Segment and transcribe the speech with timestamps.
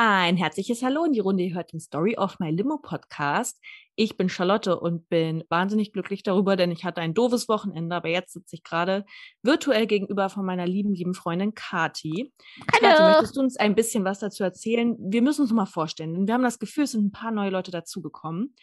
[0.00, 1.42] Ein herzliches Hallo in die Runde.
[1.42, 3.60] Ihr hört den Story of My Limo Podcast.
[3.96, 8.08] Ich bin Charlotte und bin wahnsinnig glücklich darüber, denn ich hatte ein doofes Wochenende, aber
[8.08, 9.04] jetzt sitze ich gerade
[9.42, 12.32] virtuell gegenüber von meiner lieben, lieben Freundin Kati.
[12.80, 12.94] Hallo.
[12.94, 14.94] Kati, möchtest du uns ein bisschen was dazu erzählen?
[15.00, 17.32] Wir müssen uns noch mal vorstellen, denn wir haben das Gefühl, es sind ein paar
[17.32, 18.54] neue Leute dazugekommen.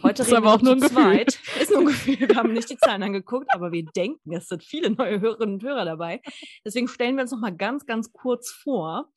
[0.00, 0.96] Heute Das ist reden aber wir auch nur ein Gefühl.
[0.96, 1.40] zweit.
[1.60, 2.20] Ist nur ein Gefühl.
[2.20, 5.64] Wir haben nicht die Zahlen angeguckt, aber wir denken, es sind viele neue Hörerinnen und
[5.64, 6.22] Hörer dabei.
[6.64, 9.08] Deswegen stellen wir uns noch mal ganz, ganz kurz vor.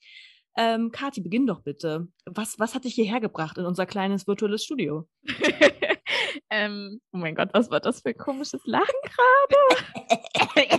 [0.59, 2.07] Ähm, Kathi, beginn doch bitte.
[2.25, 5.07] Was, was hat dich hierher gebracht in unser kleines virtuelles Studio?
[6.49, 9.57] ähm, oh mein Gott, was war das für ein komisches Lachen gerade?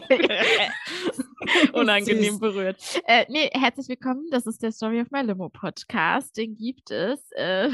[1.72, 2.40] Unangenehm Süß.
[2.40, 3.00] berührt.
[3.06, 4.26] Äh, nee, herzlich willkommen.
[4.32, 6.36] Das ist der Story of My Limo Podcast.
[6.36, 7.70] Den gibt es äh,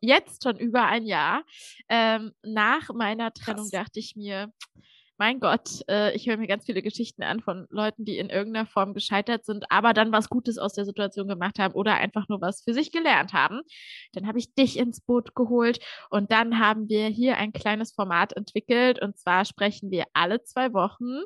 [0.00, 1.44] jetzt schon über ein Jahr.
[1.90, 3.70] Ähm, nach meiner Trennung Krass.
[3.70, 4.50] dachte ich mir,
[5.18, 8.66] mein Gott, äh, ich höre mir ganz viele Geschichten an von Leuten, die in irgendeiner
[8.66, 12.40] Form gescheitert sind, aber dann was Gutes aus der Situation gemacht haben oder einfach nur
[12.40, 13.60] was für sich gelernt haben.
[14.12, 15.78] Dann habe ich dich ins Boot geholt
[16.10, 20.72] und dann haben wir hier ein kleines Format entwickelt und zwar sprechen wir alle zwei
[20.72, 21.22] Wochen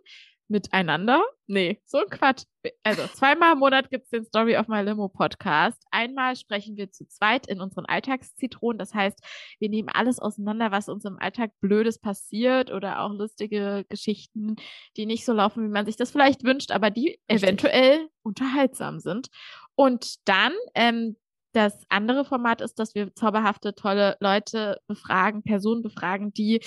[0.48, 1.22] miteinander.
[1.46, 2.44] Nee, so ein Quatsch.
[2.82, 5.82] Also zweimal im Monat gibt's den Story of My Limo Podcast.
[5.90, 8.78] Einmal sprechen wir zu zweit in unseren Alltagszitronen.
[8.78, 9.18] Das heißt,
[9.60, 14.56] wir nehmen alles auseinander, was uns im Alltag Blödes passiert oder auch lustige Geschichten,
[14.96, 17.42] die nicht so laufen, wie man sich das vielleicht wünscht, aber die Richtig.
[17.42, 19.28] eventuell unterhaltsam sind.
[19.76, 21.16] Und dann ähm,
[21.56, 26.60] das andere Format ist, dass wir zauberhafte, tolle Leute befragen, Personen befragen, die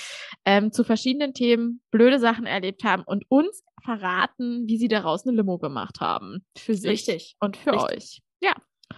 [0.45, 5.37] ähm, zu verschiedenen Themen blöde Sachen erlebt haben und uns verraten, wie sie daraus eine
[5.37, 6.43] Limo gemacht haben.
[6.57, 7.35] Für sich Richtig.
[7.39, 7.97] und für Richtig.
[7.97, 8.21] euch.
[8.41, 8.53] Ja.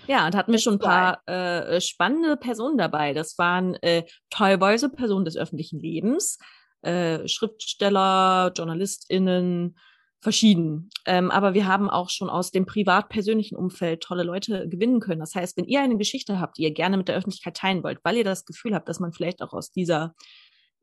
[0.07, 3.13] Ja, und hatten wir schon ein paar äh, spannende Personen dabei.
[3.13, 6.37] Das waren äh, teilweise Personen des öffentlichen Lebens,
[6.81, 9.75] äh, Schriftsteller, JournalistInnen,
[10.21, 10.89] verschieden.
[11.05, 15.19] Ähm, aber wir haben auch schon aus dem privat-persönlichen Umfeld tolle Leute gewinnen können.
[15.19, 17.99] Das heißt, wenn ihr eine Geschichte habt, die ihr gerne mit der Öffentlichkeit teilen wollt,
[18.03, 20.13] weil ihr das Gefühl habt, dass man vielleicht auch aus dieser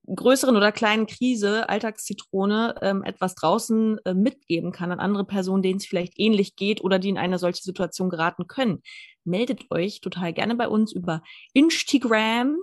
[0.06, 5.78] größeren oder kleinen Krise, Alltagszitrone, ähm, etwas draußen äh, mitgeben kann an andere Personen, denen
[5.78, 8.82] es vielleicht ähnlich geht oder die in eine solche Situation geraten können,
[9.24, 12.56] meldet euch total gerne bei uns über Instagram.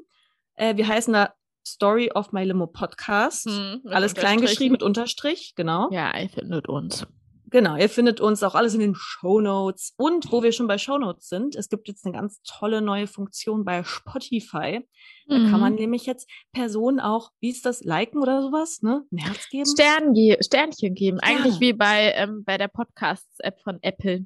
[0.56, 1.34] Äh, wir heißen da
[1.68, 3.46] Story of My Limo Podcast.
[3.46, 4.84] Hm, alles klein geschrieben mit.
[4.84, 5.90] Unterstrich, genau.
[5.92, 7.06] Ja, ihr findet uns.
[7.52, 9.94] Genau, ihr findet uns auch alles in den Show Notes.
[9.98, 13.08] Und wo wir schon bei Show Notes sind, es gibt jetzt eine ganz tolle neue
[13.08, 14.86] Funktion bei Spotify.
[15.28, 15.80] Da kann man Mhm.
[15.80, 19.04] nämlich jetzt Personen auch, wie ist das, liken oder sowas, ne?
[19.12, 19.66] Ein Herz geben.
[19.66, 21.20] Stern ge Sternchen geben.
[21.22, 21.60] Eigentlich Ja.
[21.62, 24.26] wie bei, ähm, bei der Podcasts-App von Apple.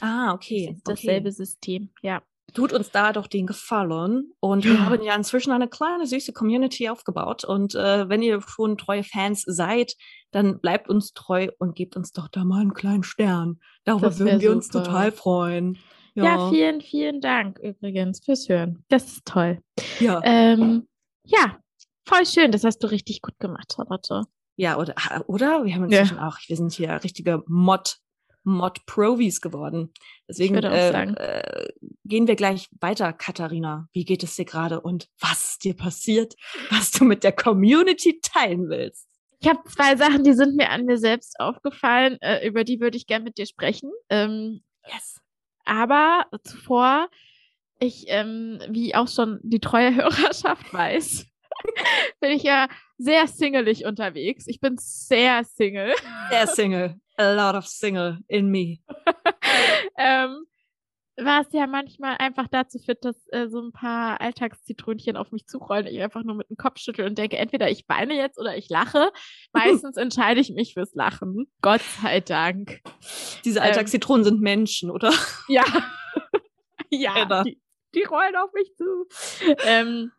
[0.00, 0.70] ah, Das okay.
[0.74, 1.90] ist dasselbe System.
[2.02, 2.22] Ja.
[2.52, 4.32] Tut uns da doch den Gefallen.
[4.40, 4.70] Und Ja.
[4.72, 7.44] wir haben ja inzwischen eine kleine, süße Community aufgebaut.
[7.44, 9.94] Und äh, wenn ihr schon treue Fans seid,
[10.30, 13.60] dann bleibt uns treu und gebt uns doch da mal einen kleinen Stern.
[13.84, 14.84] Darüber würden wir uns super.
[14.84, 15.78] total freuen.
[16.14, 16.50] ja.
[16.50, 18.84] vielen, vielen Dank übrigens fürs Hören.
[18.88, 19.60] Das ist toll.
[20.00, 20.20] ja.
[20.24, 20.86] Ähm,
[21.24, 21.58] ja,
[22.06, 22.52] voll schön.
[22.52, 24.24] Das hast du richtig gut gemacht, Charlotte.
[24.56, 24.94] Ja, oder,
[25.26, 25.64] oder?
[25.64, 26.00] Wir haben Ja.
[26.00, 27.96] inzwischen auch, wir sind hier richtige Mod,
[28.44, 29.92] Mod-Provis geworden.
[30.28, 31.14] Deswegen äh, sagen.
[31.16, 31.68] äh,
[32.04, 33.88] gehen wir gleich weiter, Katharina.
[33.92, 36.34] Wie geht es dir gerade und was dir passiert,
[36.70, 39.06] was du mit der Community teilen willst?
[39.40, 42.18] Ich habe zwei Sachen, die sind mir an mir selbst aufgefallen.
[42.20, 43.90] Äh, über die würde ich gerne mit dir sprechen.
[44.08, 44.62] Ähm,
[44.92, 45.20] Yes.
[45.64, 47.08] aber zuvor,
[47.78, 51.26] ich, ähm, wie auch schon die treue Hörerschaft weiß,
[52.20, 52.68] bin ich ja
[52.98, 54.46] sehr singelig unterwegs.
[54.46, 55.94] Ich bin sehr single.
[56.30, 57.00] Der Single.
[57.20, 58.78] A lot of Single in me.
[59.98, 60.46] ähm,
[61.18, 65.86] was ja manchmal einfach dazu führt, dass äh, so ein paar Alltagszitronchen auf mich zurollen,
[65.86, 68.70] ich einfach nur mit dem Kopf schüttel und denke, entweder ich weine jetzt oder ich
[68.70, 69.12] lache.
[69.52, 71.46] Meistens entscheide ich mich fürs Lachen.
[71.60, 72.80] Gott sei Dank.
[73.44, 75.12] Diese Ähm, Alltagszitronen sind Menschen, oder?
[75.48, 75.64] Ja.
[76.90, 77.60] ja, die,
[77.94, 79.06] die rollen auf mich zu.
[79.66, 80.10] ähm,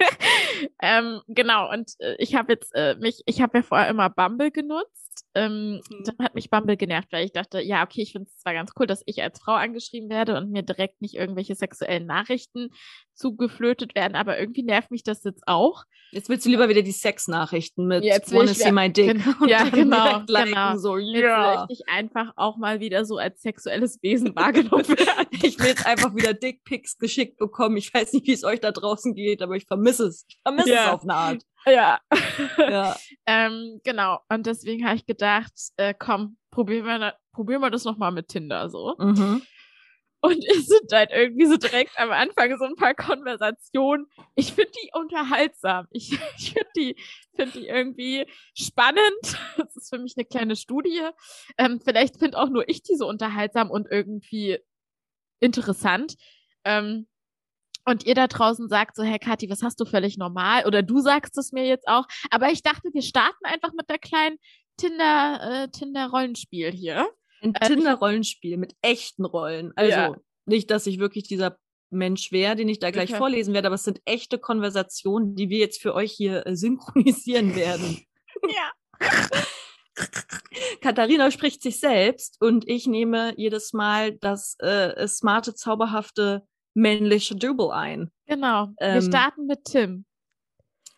[0.82, 4.50] ähm, genau, und äh, ich habe jetzt äh, mich, ich habe ja vorher immer Bumble
[4.50, 5.26] genutzt.
[5.34, 6.04] Ähm, Mhm.
[6.04, 8.72] Dann hat mich Bumble genervt, weil ich dachte, ja, okay, ich finde es zwar ganz
[8.78, 12.70] cool, dass ich als Frau angeschrieben werde und mir direkt nicht irgendwelche sexuellen Nachrichten
[13.14, 15.84] zugeflötet werden, aber irgendwie nervt mich das jetzt auch.
[16.12, 19.20] Jetzt willst du lieber wieder die Sexnachrichten mit Jetzt will Wanna see my dick.
[19.40, 20.76] Und ja, dann genau, liken, genau.
[20.76, 21.56] So, Jetzt ja.
[21.56, 25.26] möchte ich einfach auch mal wieder so als sexuelles Wesen wahrgenommen werden.
[25.42, 27.76] Ich will jetzt einfach wieder Dickpics geschickt bekommen.
[27.76, 30.24] Ich weiß nicht, wie es euch da draußen geht, aber ich vermisse es.
[30.28, 30.86] Ich vermisse Ja.
[30.86, 31.42] es auf eine Art.
[31.66, 32.00] Ja.
[32.58, 32.96] Ja.
[33.26, 34.20] ähm, genau.
[34.28, 38.70] Und deswegen habe ich gedacht, äh, komm, probieren wir, probieren wir das nochmal mit Tinder
[38.70, 38.94] so.
[38.98, 39.42] Mhm.
[40.22, 44.06] Und es sind halt irgendwie so direkt am Anfang so ein paar Konversationen.
[44.34, 45.86] Ich finde die unterhaltsam.
[45.90, 46.96] Ich, ich finde die,
[47.34, 49.38] find die irgendwie spannend.
[49.56, 51.00] Das ist für mich eine kleine Studie.
[51.56, 54.58] Ähm, vielleicht finde auch nur ich die so unterhaltsam und irgendwie
[55.40, 56.16] interessant.
[56.64, 57.06] Ähm,
[57.90, 60.66] und ihr da draußen sagt so, hey Kathi, was hast du völlig normal?
[60.66, 62.06] Oder du sagst es mir jetzt auch.
[62.30, 64.36] Aber ich dachte, wir starten einfach mit der kleinen
[64.76, 67.08] Tinder, äh, Tinder-Rollenspiel hier.
[67.42, 69.72] Ein Äh, Tinder-Rollenspiel mit echten Rollen.
[69.76, 70.16] Also Ja.
[70.46, 71.58] nicht, dass ich wirklich dieser
[71.90, 73.18] Mensch wäre, den ich da gleich Okay.
[73.18, 77.54] vorlesen werde, aber es sind echte Konversationen, die wir jetzt für euch hier äh, synchronisieren
[77.56, 78.04] werden.
[78.48, 78.70] Ja.
[80.80, 86.46] Katharina spricht sich selbst und ich nehme jedes Mal das äh, smarte, zauberhafte
[86.80, 88.10] männliche Double ein.
[88.26, 88.68] Genau.
[88.78, 90.04] wir Ähm, starten mit Tim.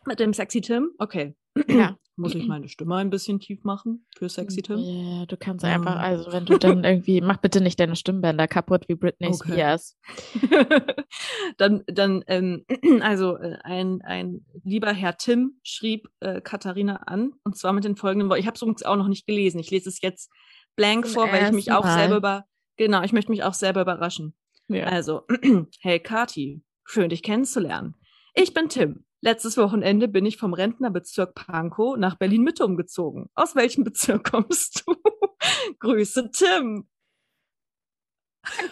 [0.07, 0.91] Mit dem Sexy Tim?
[0.99, 1.35] Okay.
[1.69, 1.97] Ja.
[2.17, 4.79] Muss ich meine Stimme ein bisschen tief machen für Sexy Tim?
[4.79, 5.71] Ja, du kannst Ja.
[5.73, 9.53] einfach, also wenn du dann irgendwie, mach bitte nicht deine Stimmbänder kaputt wie Britney Okay.
[9.53, 9.97] Spears.
[11.57, 12.65] dann, dann, ähm,
[13.01, 17.97] also äh, ein, ein lieber Herr Tim schrieb äh, Katharina an und zwar mit den
[17.97, 18.41] folgenden Worten.
[18.41, 19.59] Ich habe es übrigens auch noch nicht gelesen.
[19.59, 20.31] Ich lese es jetzt
[20.77, 21.99] blank Zum vor, weil ich mich ersten auch Mal.
[21.99, 22.45] selber über,
[22.77, 24.35] genau, ich möchte mich auch selber überraschen.
[24.69, 24.85] Ja.
[24.85, 25.27] Also,
[25.81, 27.95] hey Kati, schön dich kennenzulernen.
[28.35, 29.05] Ich bin Tim.
[29.21, 33.31] Letztes Wochenende bin ich vom Rentnerbezirk Pankow nach Berlin-Mitte umgezogen.
[33.35, 34.95] Aus welchem Bezirk kommst du?
[35.79, 36.89] Grüße, Tim.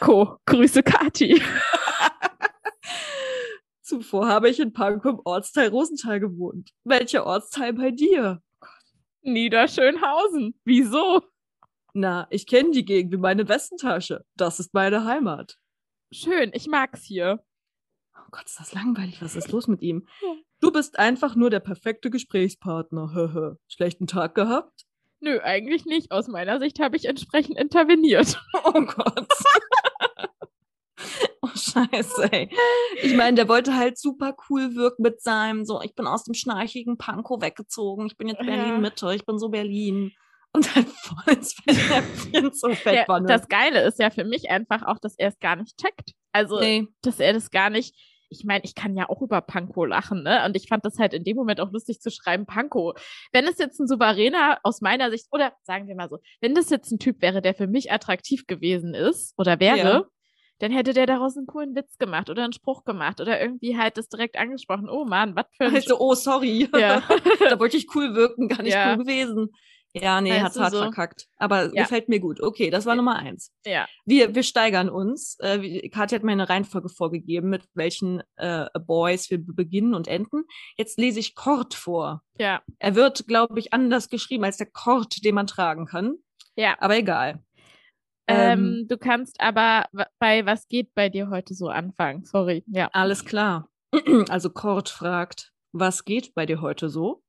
[0.01, 1.41] Co, Grüße Kati.
[3.83, 6.71] Zuvor habe ich in Pankow im Ortsteil Rosenthal gewohnt.
[6.85, 8.43] Welcher Ortsteil bei dir?
[9.23, 10.59] Niederschönhausen.
[10.65, 11.23] Wieso?
[11.93, 14.25] Na, ich kenne die Gegend wie meine Westentasche.
[14.37, 15.59] Das ist meine Heimat.
[16.13, 17.43] Schön, ich mag's hier.
[18.17, 19.23] Oh Gott, ist das langweilig.
[19.23, 20.07] Was ist los mit ihm?
[20.61, 23.57] Du bist einfach nur der perfekte Gesprächspartner.
[23.69, 24.85] Schlechten Tag gehabt?
[25.21, 26.13] Nö, eigentlich nicht.
[26.13, 28.41] Aus meiner Sicht habe ich entsprechend interveniert.
[28.65, 29.27] Oh Gott.
[31.43, 32.51] oh Scheiße, ey.
[33.03, 36.35] Ich meine, der wollte halt super cool wirken mit seinem so, ich bin aus dem
[36.35, 38.47] schnarchigen Pankow weggezogen, ich bin jetzt Ja.
[38.47, 40.13] Berlin-Mitte, ich bin so Berlin.
[40.53, 43.27] Und halt voll ins Fettnäpfchen so Ja, Fettwanne.
[43.29, 46.13] das Geile ist ja für mich einfach auch, dass er es gar nicht checkt.
[46.33, 46.87] Also, nee.
[47.03, 47.95] dass er das gar nicht.
[48.33, 50.45] Ich meine, ich kann ja auch über Panko lachen, ne?
[50.47, 52.95] Und ich fand das halt in dem Moment auch lustig zu schreiben, Panko.
[53.33, 56.71] Wenn es jetzt ein souveräner aus meiner Sicht, oder sagen wir mal so, wenn das
[56.71, 60.05] jetzt ein Typ wäre, der für mich attraktiv gewesen ist oder wäre, Ja.
[60.61, 63.97] dann hätte der daraus einen coolen Witz gemacht oder einen Spruch gemacht oder irgendwie halt
[63.97, 64.89] das direkt angesprochen.
[64.89, 66.69] Oh Mann, was für ein Also, oh, sorry.
[66.73, 67.03] Ja.
[67.49, 68.93] da wollte ich cool wirken, gar nicht Ja.
[68.93, 69.49] cool gewesen.
[69.93, 70.79] Ja, nee, du, hart so.
[70.79, 71.27] verkackt.
[71.37, 71.83] Aber Ja.
[71.83, 72.41] gefällt mir gut.
[72.41, 72.95] Okay, das war.
[72.95, 73.53] Nummer eins.
[73.67, 73.89] Ja.
[74.05, 75.37] Wir, wir steigern uns.
[75.41, 80.07] Äh, Katja hat mir eine Reihenfolge vorgegeben, mit welchen äh, Boys wir be- beginnen und
[80.07, 80.45] enden.
[80.77, 82.23] Jetzt lese ich Kord vor.
[82.39, 82.63] Ja.
[82.79, 86.17] Er wird, glaube ich, anders geschrieben als der Kord, den man tragen kann.
[86.57, 86.77] Ja.
[86.81, 87.43] Aber egal.
[88.29, 89.87] Ähm, du kannst aber
[90.21, 92.25] bei Was geht bei dir heute so anfangen?
[92.25, 92.63] Sorry.
[92.69, 92.89] Ja.
[92.93, 93.69] Alles klar.
[94.29, 97.25] Also Kord fragt, was geht bei dir heute so?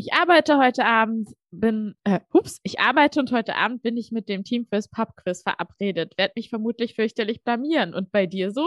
[0.00, 4.30] Ich arbeite heute Abend, bin, äh, ups, ich arbeite und heute Abend bin ich mit
[4.30, 6.16] dem Team fürs Pubquiz verabredet.
[6.16, 7.92] Werd mich vermutlich fürchterlich blamieren.
[7.92, 8.66] Und bei dir so?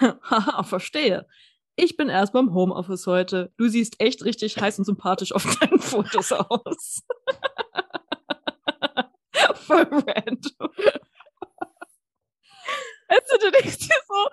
[0.00, 1.28] Haha, verstehe.
[1.76, 3.52] Ich bin erst beim Homeoffice heute.
[3.56, 7.04] Du siehst echt richtig heiß und sympathisch auf deinen Fotos aus.
[9.54, 10.70] Voll random.
[13.30, 14.28] Du, du denkst dir so,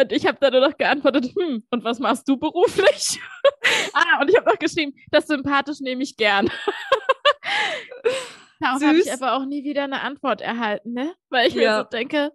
[0.00, 3.20] und ich habe da nur noch geantwortet, hm, und was machst du beruflich?
[3.94, 6.50] ah, und ich habe noch geschrieben, das sympathisch nehme ich gern.
[8.60, 11.14] Darauf habe ich aber auch nie wieder eine Antwort erhalten, ne?
[11.30, 11.82] Weil ich mir Ja.
[11.82, 12.32] so denke,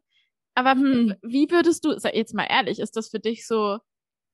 [0.56, 3.80] aber hm, wie würdest du, sag jetzt mal ehrlich, ist das für dich so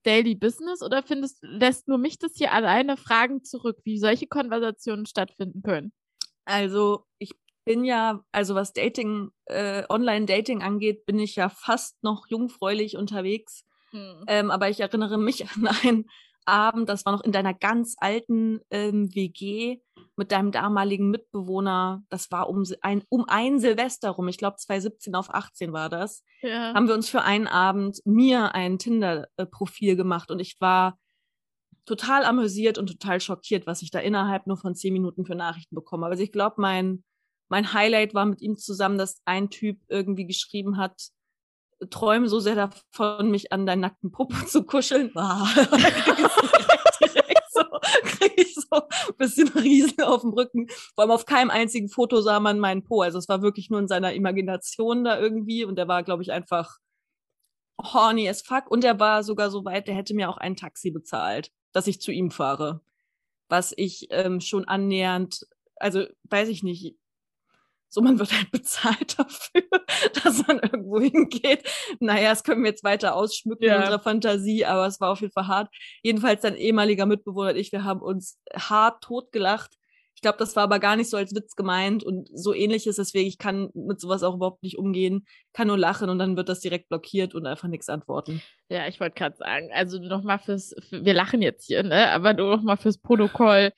[0.04, 5.06] Daily Business oder findest, lässt nur mich das hier alleine Fragen zurück, wie solche Konversationen
[5.06, 5.92] stattfinden können?
[6.46, 7.32] Also, ich
[7.70, 13.64] bin ja, also was Dating, äh, Online-Dating angeht, bin ich ja fast noch jungfräulich unterwegs.
[13.92, 14.24] Hm.
[14.26, 16.06] Ähm, aber ich erinnere mich an einen
[16.46, 19.82] Abend, das war noch in deiner ganz alten ähm, WG
[20.16, 22.02] mit deinem damaligen Mitbewohner.
[22.10, 26.24] Das war um, ein, um ein Silvester rum, ich glaube 2017 auf 18 war das,
[26.42, 26.74] Ja.
[26.74, 30.98] haben wir uns für einen Abend mir ein Tinder-Profil gemacht und ich war
[31.86, 35.76] total amüsiert und total schockiert, was ich da innerhalb nur von zehn Minuten für Nachrichten
[35.76, 36.08] bekomme.
[36.08, 37.04] Also ich glaube, mein,
[37.50, 41.10] mein Highlight war mit ihm zusammen, dass ein Typ irgendwie geschrieben hat,
[41.90, 45.12] träume so sehr davon, mich an deinen nackten Popo zu kuscheln.
[45.16, 45.48] Ah,
[47.52, 47.64] so,
[48.04, 50.68] krieg ich so ein bisschen Riesel auf dem Rücken.
[50.70, 53.02] Vor allem auf keinem einzigen Foto sah man meinen Po.
[53.02, 56.32] Also es war wirklich nur in seiner Imagination da irgendwie und der war, glaube ich,
[56.32, 56.78] einfach
[57.82, 58.70] horny as fuck.
[58.70, 62.02] Und er war sogar so weit, der hätte mir auch ein Taxi bezahlt, dass ich
[62.02, 62.82] zu ihm fahre.
[63.48, 66.96] Was ich ähm, schon annähernd, also weiß ich nicht,
[67.90, 69.64] so man wird halt bezahlt dafür,
[70.24, 71.64] dass man irgendwo hingeht.
[72.00, 73.76] Naja, das können wir jetzt weiter ausschmücken Ja.
[73.76, 75.70] in unserer Fantasie, aber es war auf jeden Fall hart.
[76.04, 79.76] Jedenfalls sein ehemaliger Mitbewohner und ich, wir haben uns hart totgelacht.
[80.16, 83.00] Ich glaube, das war aber gar nicht so als Witz gemeint und so ähnlich ist
[83.00, 86.50] deswegen, ich kann mit sowas auch überhaupt nicht umgehen, kann nur lachen und dann wird
[86.50, 88.42] das direkt blockiert und einfach nichts antworten.
[88.68, 92.10] Ja, ich wollte gerade sagen, also nochmal fürs, für, wir lachen jetzt hier, ne?
[92.10, 93.72] Aber nur nochmal fürs Protokoll,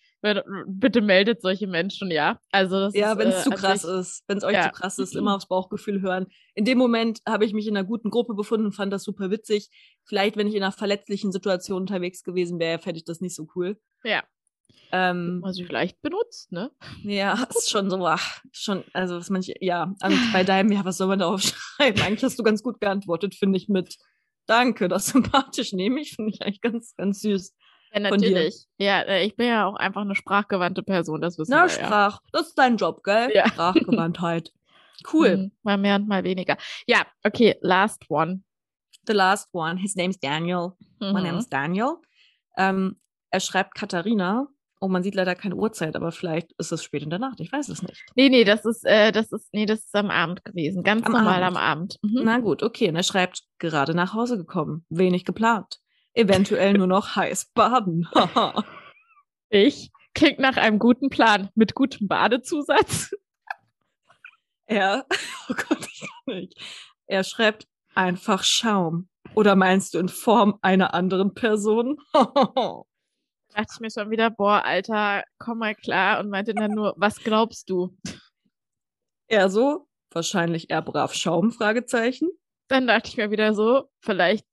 [0.68, 2.40] bitte meldet solche Menschen, ja.
[2.52, 4.64] Also das ja, wenn es äh, zu krass sich- ist, wenn es euch Ja.
[4.64, 6.28] zu krass ist, immer aufs Bauchgefühl hören.
[6.54, 9.32] In dem Moment habe ich mich in einer guten Gruppe befunden und fand das super
[9.32, 9.70] witzig.
[10.06, 13.48] Vielleicht, wenn ich in einer verletzlichen Situation unterwegs gewesen wäre, fände ich das nicht so
[13.56, 13.80] cool.
[14.04, 14.24] Ja.
[14.94, 16.72] Ähm, sie vielleicht benutzt, ne?
[17.04, 19.94] Ja, ist schon so, ach, schon, also was manche, ja,
[20.34, 22.02] bei deinem, ja, was soll man da aufschreiben?
[22.04, 23.98] Eigentlich hast du ganz gut geantwortet, finde ich, mit
[24.48, 27.56] Danke, das sympathisch nehme ich, finde ich eigentlich ganz, ganz süß.
[27.94, 28.66] Ja, natürlich.
[28.78, 31.86] Ja, äh, ich bin ja auch einfach eine sprachgewandte Person, das wissen Na, wir ja.
[31.86, 33.30] Sprach, das ist dein Job, gell?
[33.34, 33.48] Ja.
[33.48, 34.52] Sprachgewandtheit.
[35.12, 35.36] Cool.
[35.36, 36.58] Mhm, Mal mehr und mal weniger.
[36.86, 38.44] Ja, okay, last one.
[39.08, 40.74] The last one, his name is Daniel.
[41.00, 41.38] My name Mhm.
[41.40, 41.96] is Daniel.
[42.56, 42.98] Ähm,
[43.32, 44.48] er schreibt Katharina.
[44.80, 47.40] Oh, man sieht leider keine Uhrzeit, aber vielleicht ist es spät in der Nacht.
[47.40, 48.04] Ich weiß es nicht.
[48.16, 50.84] Nee, nee, das ist, äh, das ist, nee, das ist am Abend gewesen.
[50.84, 51.58] Ganz Am normal Abend.
[51.58, 52.00] am Abend.
[52.04, 52.22] Mhm.
[52.24, 52.90] Na gut, okay.
[52.90, 54.86] Und er schreibt, gerade nach Hause gekommen.
[54.90, 55.80] Wenig geplant.
[56.14, 58.08] Eventuell nur noch heiß baden.
[59.50, 63.12] Ich klingt nach einem guten Plan mit gutem Badezusatz.
[64.66, 65.06] er,
[65.50, 66.54] oh Gott, ich kann nicht.
[67.08, 69.10] Er schreibt einfach Schaum.
[69.36, 71.98] Oder meinst du in Form einer anderen Person?
[72.14, 72.24] Da
[73.56, 77.18] dachte ich mir schon wieder, boah, Alter, komm mal klar und meinte dann nur, was
[77.18, 77.96] glaubst du?
[79.28, 82.30] er so, wahrscheinlich eher brav Schaum, Fragezeichen.
[82.68, 84.46] Dann dachte ich mir wieder so, vielleicht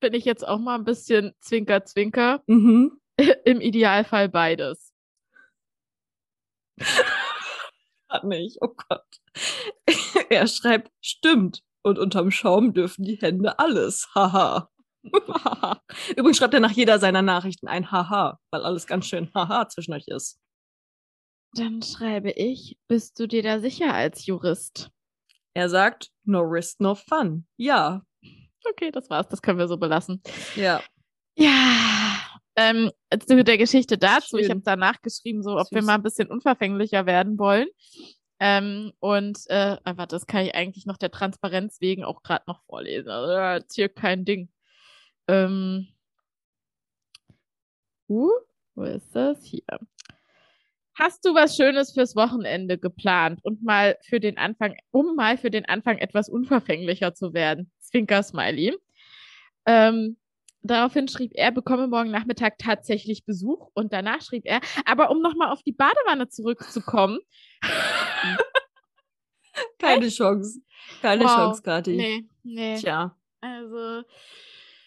[0.00, 2.42] bin ich jetzt auch mal ein bisschen Zwinker, Zwinker.
[2.46, 3.00] Mhm.
[3.44, 4.92] Im Idealfall beides.
[8.08, 9.04] Hat nicht, oh Gott.
[10.30, 11.62] er schreibt, stimmt.
[11.82, 14.08] Und unterm Schaum dürfen die Hände alles.
[14.14, 14.70] Haha.
[16.16, 19.94] Übrigens schreibt er nach jeder seiner Nachrichten ein Haha, weil alles ganz schön Haha zwischen
[19.94, 20.38] euch ist.
[21.54, 24.90] Dann schreibe ich, bist du dir da sicher als Jurist?
[25.54, 27.46] Er sagt, no risk, no fun.
[27.56, 28.02] Ja,
[28.64, 30.22] Okay, das war's, das können wir so belassen.
[30.56, 30.82] ja.
[31.40, 32.18] Ja,
[32.56, 32.90] ähm,
[33.24, 34.56] zu der Geschichte dazu, ich Schön.
[34.56, 35.86] habe danach geschrieben, so, ob wir Süß.
[35.86, 37.68] mal ein bisschen unverfänglicher werden wollen.
[38.40, 42.64] Ähm, und äh, aber das kann ich eigentlich noch der Transparenz wegen auch gerade noch
[42.64, 43.10] vorlesen.
[43.10, 44.48] Also jetzt hier kein Ding.
[45.28, 45.86] Ähm,
[48.08, 48.30] uh,
[48.74, 49.44] wo ist das?
[49.44, 49.62] Hier.
[50.94, 55.50] Hast du was Schönes fürs Wochenende geplant und mal für den Anfang, um mal für
[55.50, 57.70] den Anfang etwas unverfänglicher zu werden?
[57.88, 58.76] Zwinker Smiley.
[59.66, 60.16] Ähm,
[60.62, 65.50] daraufhin schrieb er, bekomme morgen Nachmittag tatsächlich Besuch und danach schrieb er, aber um nochmal
[65.52, 67.18] auf die Badewanne zurückzukommen.
[69.78, 70.60] Keine Chance.
[71.02, 71.34] Keine Wow.
[71.34, 71.96] Chance, Kathi.
[71.96, 72.76] Nee, nee.
[72.78, 73.16] Tja.
[73.40, 74.02] Also,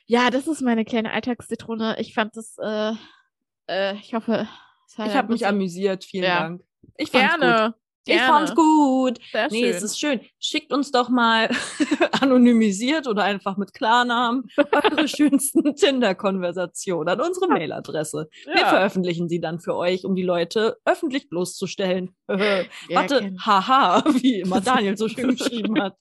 [0.05, 1.97] ja, das ist meine kleine Alltagszitrone.
[1.99, 2.93] Ich fand das, äh,
[3.67, 4.47] äh, ich hoffe,
[4.87, 6.03] es hat Ich habe mich amüsiert.
[6.05, 6.39] Vielen Ja.
[6.41, 6.63] Dank.
[6.97, 7.75] Ich fand's gut.
[8.05, 8.21] Gerne.
[8.21, 9.19] Ich fand's gut.
[9.31, 9.69] Sehr Nee, schön.
[9.69, 10.21] es ist schön.
[10.39, 11.49] Schickt uns doch mal
[12.21, 18.27] anonymisiert oder einfach mit Klarnamen eure schönsten Tinder-Konversationen an unsere Mailadresse.
[18.45, 18.69] Wir ja.
[18.69, 22.15] veröffentlichen sie dann für euch, um die Leute öffentlich bloßzustellen.
[22.89, 25.95] Ja, Warte, haha, wie immer Daniel so schön geschrieben hat.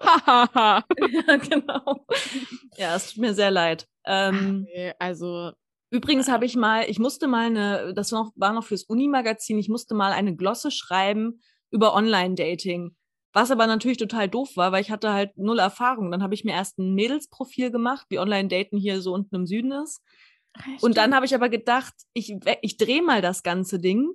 [0.00, 0.84] Hahaha.
[1.26, 2.06] ja, genau.
[2.76, 3.86] Ja, es tut mir sehr leid.
[4.06, 5.52] Ähm, nee, also,
[5.92, 9.58] Übrigens habe ich mal, ich musste mal eine, das war noch, war noch fürs Uni-Magazin,
[9.58, 12.96] ich musste mal eine Glosse schreiben über Online-Dating.
[13.34, 16.10] Was aber natürlich total doof war, weil ich hatte halt null Erfahrung.
[16.10, 19.72] Dann habe ich mir erst ein Mädelsprofil gemacht, wie Online-Daten hier so unten im Süden
[19.72, 20.02] ist.
[20.80, 24.08] Und dann habe ich aber gedacht, ich, ich drehe mal das ganze Ding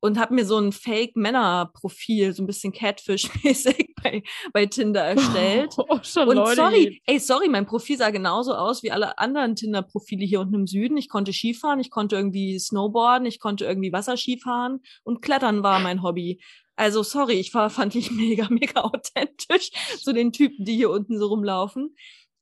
[0.00, 5.76] und habe mir so ein Fake-Männer-Profil, so ein bisschen Catfish-mäßig bei, bei Tinder erstellt.
[5.88, 10.24] Oh, schon Und sorry, ey, sorry, mein Profil sah genauso aus wie alle anderen Tinder-Profile
[10.24, 10.96] hier unten im Süden.
[10.96, 16.02] Ich konnte Skifahren, ich konnte irgendwie Snowboarden, ich konnte irgendwie Wasserskifahren und Klettern war mein
[16.02, 16.40] Hobby.
[16.80, 21.18] Also sorry, ich war, fand ich mega, mega authentisch zu den Typen, die hier unten
[21.18, 21.94] so rumlaufen.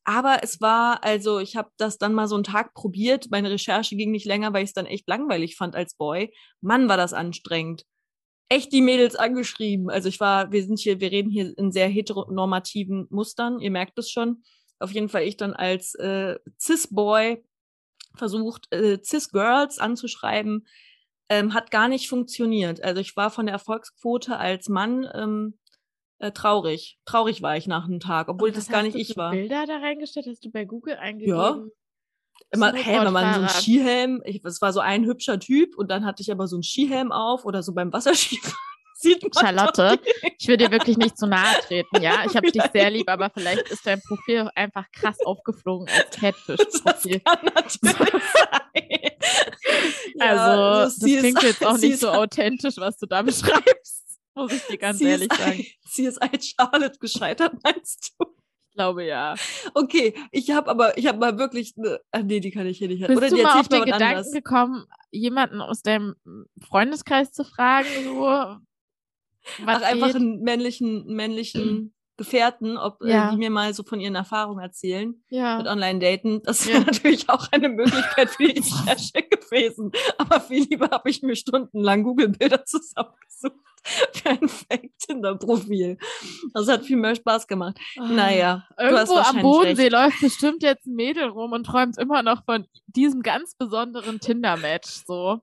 [0.09, 3.27] Aber es war, also ich habe das dann mal so einen Tag probiert.
[3.31, 6.33] Meine Recherche ging nicht länger, weil ich es dann echt langweilig fand als Boy.
[6.63, 7.85] Mann, war das anstrengend.
[8.49, 9.91] Echt die Mädels angeschrieben.
[9.91, 13.61] Also ich war, wir sind hier, wir reden hier in sehr heteronormativen Mustern.
[13.61, 14.43] Ihr merkt es schon.
[14.79, 17.45] Auf jeden Fall ich dann als äh, Cis-Boy
[18.17, 20.67] versucht, äh, Cis-Girls anzuschreiben.
[21.29, 22.83] Ähm, hat gar nicht funktioniert.
[22.83, 25.59] Also ich war von der Erfolgsquote als Mann ähm,
[26.19, 26.99] äh, traurig.
[27.05, 29.31] Traurig war ich nach einem Tag, obwohl das gar hast nicht du ich war.
[29.31, 30.27] Bilder da reingestellt?
[30.29, 31.71] Hast du bei Google eingegeben?
[32.51, 33.49] Immer, hey, wenn man so einen.
[33.49, 36.63] Skihelm, ich, es war so ein hübscher Typ und dann hatte ich aber so einen
[36.63, 38.57] Skihelm auf oder so beim Wasserskifahren.
[39.01, 40.01] Sieht man Charlotte,
[40.39, 42.25] ich will dir wirklich nicht zu nahe treten, ja?
[42.27, 46.19] Ich habe dich sehr lieb, aber vielleicht ist dein Profil einfach krass aufgeflogen als Das
[46.19, 47.23] Catfish-Profil.
[50.19, 54.08] also, das CSI klingt jetzt auch nicht so authentisch, was du da beschreibst.
[54.39, 55.65] Muss ich dir ganz ehrlich sagen.
[55.87, 58.27] CSI Charlotte gescheitert, meinst du?
[58.71, 59.35] Ich glaube ja.
[59.75, 62.89] Okay, ich habe aber, ich habe mal wirklich, ne, ach nee, die kann ich hier
[62.89, 63.05] nicht.
[63.05, 64.33] Bist Oder du mal auf den Gedanken anderes.
[64.33, 66.15] gekommen, jemanden aus deinem
[66.63, 68.21] Freundeskreis zu fragen, so,
[69.65, 73.31] was Ach, einfach einen männlichen, männlichen Gefährten, ob äh, Ja.
[73.31, 75.61] die mir mal so von ihren Erfahrungen erzählen mit Ja.
[75.61, 76.43] Online-Daten.
[76.43, 76.75] Das Ja.
[76.75, 79.93] wäre natürlich auch eine Möglichkeit für die Recherche gewesen.
[80.19, 83.55] Aber viel lieber habe ich mir stundenlang Google-Bilder zusammengesucht
[84.13, 85.99] für ein Fake-Tinder-Profil.
[86.53, 87.79] Das hat viel mehr Spaß gemacht.
[87.97, 89.93] Naja, du hast Irgendwo am Bodensee recht.
[89.93, 94.89] läuft bestimmt jetzt ein Mädel rum und träumt immer noch von diesem ganz besonderen Tinder-Match
[95.07, 95.41] so.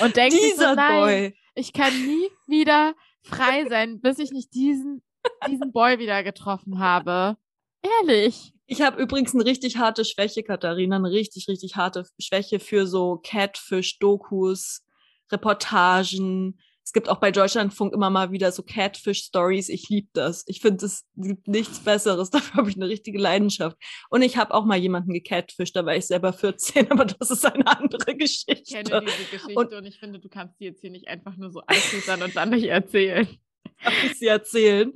[0.00, 1.36] Und denkt sich so, Dieser nein, Boy.
[1.54, 5.02] ich kann nie wieder frei sein, bis ich nicht diesen,
[5.48, 7.36] diesen Boy wieder getroffen habe.
[7.82, 8.52] Ehrlich.
[8.66, 13.20] Ich habe übrigens eine richtig harte Schwäche, Katharina, eine richtig, richtig harte Schwäche für so
[13.22, 14.82] Catfish-Dokus,
[15.30, 16.58] Reportagen.
[16.82, 19.70] Es gibt auch bei Deutschlandfunk immer mal wieder so Catfish-Stories.
[19.70, 20.44] Ich liebe das.
[20.46, 22.30] Ich finde, es gibt nichts Besseres.
[22.30, 23.76] Dafür habe ich eine richtige Leidenschaft.
[24.10, 27.44] Und ich habe auch mal jemanden gecatfished, da war ich selber 14, aber das ist
[27.46, 28.64] eine andere Ich Geschichte.
[28.82, 31.50] kenne diese Geschichte Und- und, ich finde, du kannst die jetzt hier nicht einfach nur
[31.50, 33.26] so anteasern und dann nicht erzählen.
[33.84, 34.92] Darf ich sie erzählen?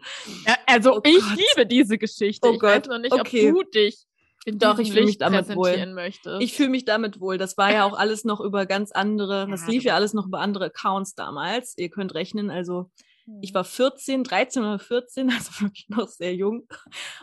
[0.46, 1.36] Ja, also Oh ich Gott.
[1.36, 2.48] liebe diese Geschichte.
[2.48, 3.50] Oh ich weiß Gott, noch nicht, okay.
[3.52, 4.04] ob du dich
[4.44, 5.84] in Doch, ich fühl mich damit wohl.
[5.92, 6.40] möchtest.
[6.40, 7.36] Ich fühle mich damit wohl.
[7.36, 10.40] Das war ja auch alles noch über ganz andere, das lief ja alles noch über
[10.40, 11.74] andere Accounts damals.
[11.76, 12.90] Ihr könnt rechnen, also
[13.26, 13.40] Hm.
[13.42, 16.66] ich war 14, 13 oder 14, also wirklich noch sehr jung.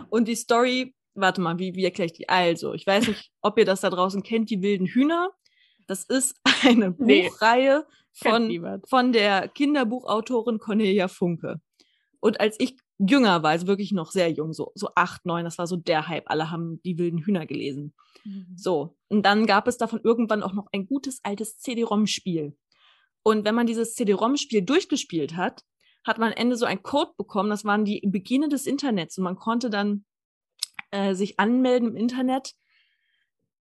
[0.10, 2.30] Und die Story, warte mal, wie, wie erkläre ich die?
[2.30, 5.32] Also, ich weiß nicht, ob ihr das da draußen kennt, die wilden Hühner.
[5.88, 7.24] Das ist eine Nee.
[7.30, 11.60] Buchreihe von, von der Kinderbuchautorin Cornelia Funke.
[12.20, 15.58] Und als ich jünger war, also wirklich noch sehr jung, so, so acht, neun, das
[15.58, 16.30] war so der Hype.
[16.30, 17.94] Alle haben die wilden Hühner gelesen.
[18.24, 18.54] Mhm.
[18.56, 22.58] So, und dann gab es davon irgendwann auch noch ein gutes altes CD-ROM-Spiel.
[23.22, 25.64] Und wenn man dieses CD-ROM-Spiel durchgespielt hat,
[26.06, 27.50] hat man am Ende so einen Code bekommen.
[27.50, 29.18] Das waren die Beginne des Internets.
[29.18, 30.06] Und man konnte dann
[30.92, 32.54] äh, sich anmelden im Internet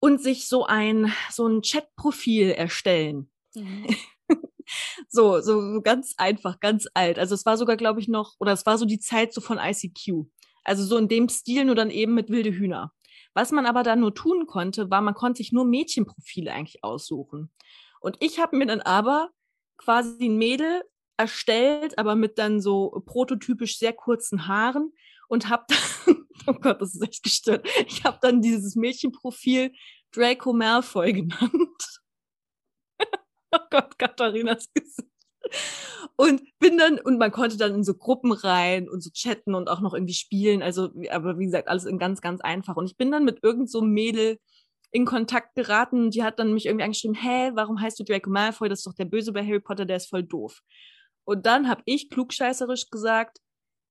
[0.01, 3.31] und sich so ein, so ein Chat-Profil erstellen.
[3.55, 3.87] Mhm.
[5.09, 7.19] So, so, ganz einfach, ganz alt.
[7.19, 9.59] Also es war sogar, glaube ich, noch, oder es war so die Zeit so von
[9.59, 10.27] ICQ.
[10.65, 12.93] Also so in dem Stil, nur dann eben mit wilde Hühner.
[13.35, 17.51] Was man aber dann nur tun konnte, war, man konnte sich nur Mädchenprofile eigentlich aussuchen.
[18.01, 19.31] Und ich habe mir dann aber
[19.79, 20.83] quasi ein Mädel
[21.17, 24.93] erstellt, aber mit dann so prototypisch sehr kurzen Haaren
[25.29, 29.73] und habe dann, oh Gott, das ist echt gestört, ich habe dann dieses Mädchenprofil
[30.13, 32.01] Draco Malfoy genannt.
[33.53, 35.09] oh Gott, Katharinas Gesicht.
[36.17, 39.69] Und bin dann, und man konnte dann in so Gruppen rein und so chatten und
[39.69, 40.63] auch noch irgendwie spielen.
[40.63, 42.77] Also, aber wie gesagt, alles in ganz, ganz einfach.
[42.77, 44.39] Und ich bin dann mit irgend so einem Mädel
[44.93, 48.29] in Kontakt geraten und die hat dann mich irgendwie angeschrieben, hä, warum heißt du Draco
[48.29, 48.69] Malfoy?
[48.69, 50.61] Das ist doch der Böse bei Harry Potter, der ist voll doof.
[51.25, 53.39] Und dann habe ich klugscheißerisch gesagt,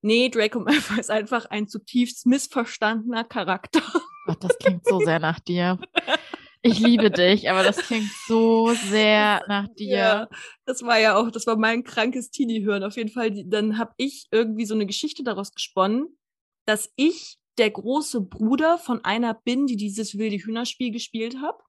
[0.01, 3.81] nee, Draco Malfoy ist einfach ein zutiefst missverstandener Charakter.
[4.25, 5.79] Gott, das klingt so sehr nach dir.
[6.61, 9.97] Ich liebe dich, aber das klingt so sehr nach dir.
[9.97, 10.29] Ja,
[10.65, 12.83] das war ja auch, das war mein krankes Teenie-Hören.
[12.83, 16.17] Auf jeden Fall, dann habe ich irgendwie so eine Geschichte daraus gesponnen,
[16.65, 21.59] dass ich der große Bruder von einer bin, die dieses wilde Hühnerspiel gespielt hat.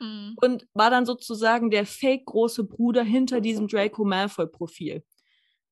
[0.00, 0.34] Mhm.
[0.40, 5.02] Und war dann sozusagen der fake große Bruder hinter diesem Draco Malfoy-Profil.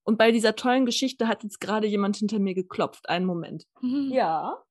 [0.03, 3.09] Und bei dieser tollen Geschichte hat jetzt gerade jemand hinter mir geklopft.
[3.09, 3.65] Einen Moment.
[3.81, 4.11] Mhm.
[4.13, 4.63] Ja.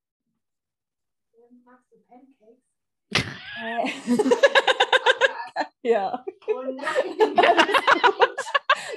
[5.83, 6.23] ja.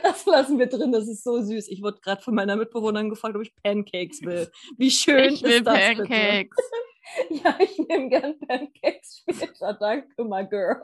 [0.03, 1.69] Das lassen wir drin, das ist so süß.
[1.69, 4.51] Ich wurde gerade von meiner Mitbewohnerin gefragt, ob ich Pancakes will.
[4.77, 6.57] Wie schön Ich will ist das Pancakes.
[6.57, 6.69] bitte?
[7.43, 9.73] Ja, ich nehme gern Pancakes später.
[9.75, 10.77] Danke, my girl.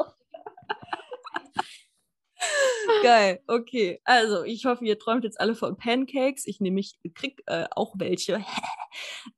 [3.03, 4.01] Geil, okay.
[4.05, 6.47] Also, ich hoffe, ihr träumt jetzt alle von Pancakes.
[6.47, 8.45] Ich nehme ich krieg äh, auch welche.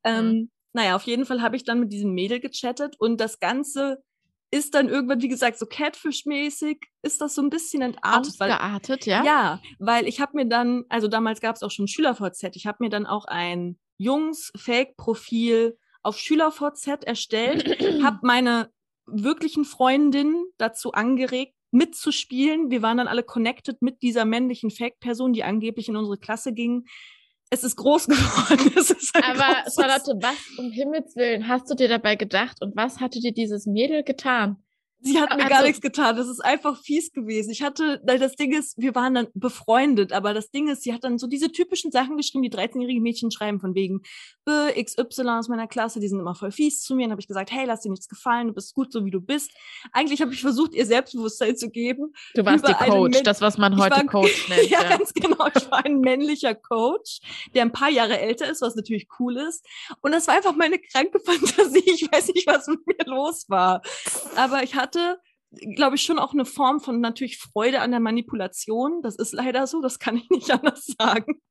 [0.03, 4.03] ähm, Naja, auf jeden Fall habe ich dann mit diesem Mädel gechattet und das Ganze
[4.51, 8.39] ist dann irgendwann, wie gesagt, so Catfish-mäßig, ist das so ein bisschen entartet.
[8.39, 9.23] Weil, Ausgeartet, ja?
[9.25, 12.77] ja, weil ich habe mir dann, also damals gab es auch schon SchülerVZ, ich habe
[12.81, 17.65] mir dann auch ein Jungs-Fake-Profil auf SchülerVZ erstellt,
[18.03, 18.69] habe meine
[19.07, 22.69] wirklichen Freundinnen dazu angeregt, mitzuspielen.
[22.69, 26.85] Wir waren dann alle connected mit dieser männlichen Fake-Person, die angeblich in unsere Klasse ging.
[27.49, 28.73] Es ist groß geworden.
[28.75, 32.99] Es ist Aber Charlotte, was um Himmels Willen hast du dir dabei gedacht und was
[32.99, 34.57] hatte dir dieses Mädel getan?
[34.99, 36.15] Sie hat mir Also- gar nichts getan.
[36.17, 37.51] Das ist einfach fies gewesen.
[37.51, 41.03] Ich hatte, das Ding ist, wir waren dann befreundet, aber das Ding ist, sie hat
[41.03, 44.01] dann so diese typischen Sachen geschrieben, die 13-jährige Mädchen schreiben, von wegen,
[44.47, 47.05] äh, XY aus meiner Klasse, die sind immer voll fies zu mir.
[47.05, 49.21] Und habe ich gesagt, hey, lass dir nichts gefallen, du bist gut so, wie du
[49.21, 49.51] bist.
[49.91, 52.13] Eigentlich habe ich versucht, ihr Selbstbewusstsein zu geben.
[52.33, 54.69] Du warst die Coach, das, was man heute war- Coach nennt.
[54.69, 54.97] ja, ja.
[54.97, 55.47] ganz genau.
[55.55, 57.19] Ich war ein männlicher Coach,
[57.53, 59.63] der ein paar Jahre älter ist, was natürlich cool ist.
[60.01, 61.83] Und das war einfach meine kranke Fantasie.
[61.85, 63.81] Ich weiß nicht, was mit mir los war.
[64.35, 64.86] Aber ich hatte,
[65.75, 69.01] glaube ich, schon auch eine Form von natürlich Freude an der Manipulation.
[69.01, 71.41] Das ist leider so, das kann ich nicht anders sagen.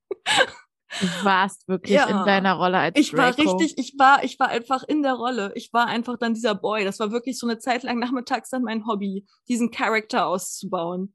[1.01, 2.07] Du warst wirklich Ja.
[2.07, 3.57] in deiner Rolle als Ich war Draco.
[3.57, 5.51] richtig, ich war, ich war einfach in der Rolle.
[5.55, 6.85] Ich war einfach dann dieser Boy.
[6.85, 11.13] Das war wirklich so eine Zeit lang nachmittags dann mein Hobby, diesen Charakter auszubauen.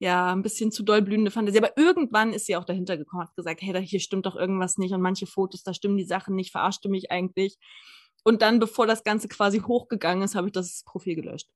[0.00, 1.58] Ja, ein bisschen zu doll blühende Fantasie.
[1.58, 4.76] Aber irgendwann ist sie auch dahinter gekommen, hat gesagt, hey, da hier stimmt doch irgendwas
[4.78, 7.56] nicht und manche Fotos, da stimmen die Sachen nicht, verarscht du mich eigentlich.
[8.24, 11.48] Und dann, bevor das Ganze quasi hochgegangen ist, habe ich das Profil gelöscht.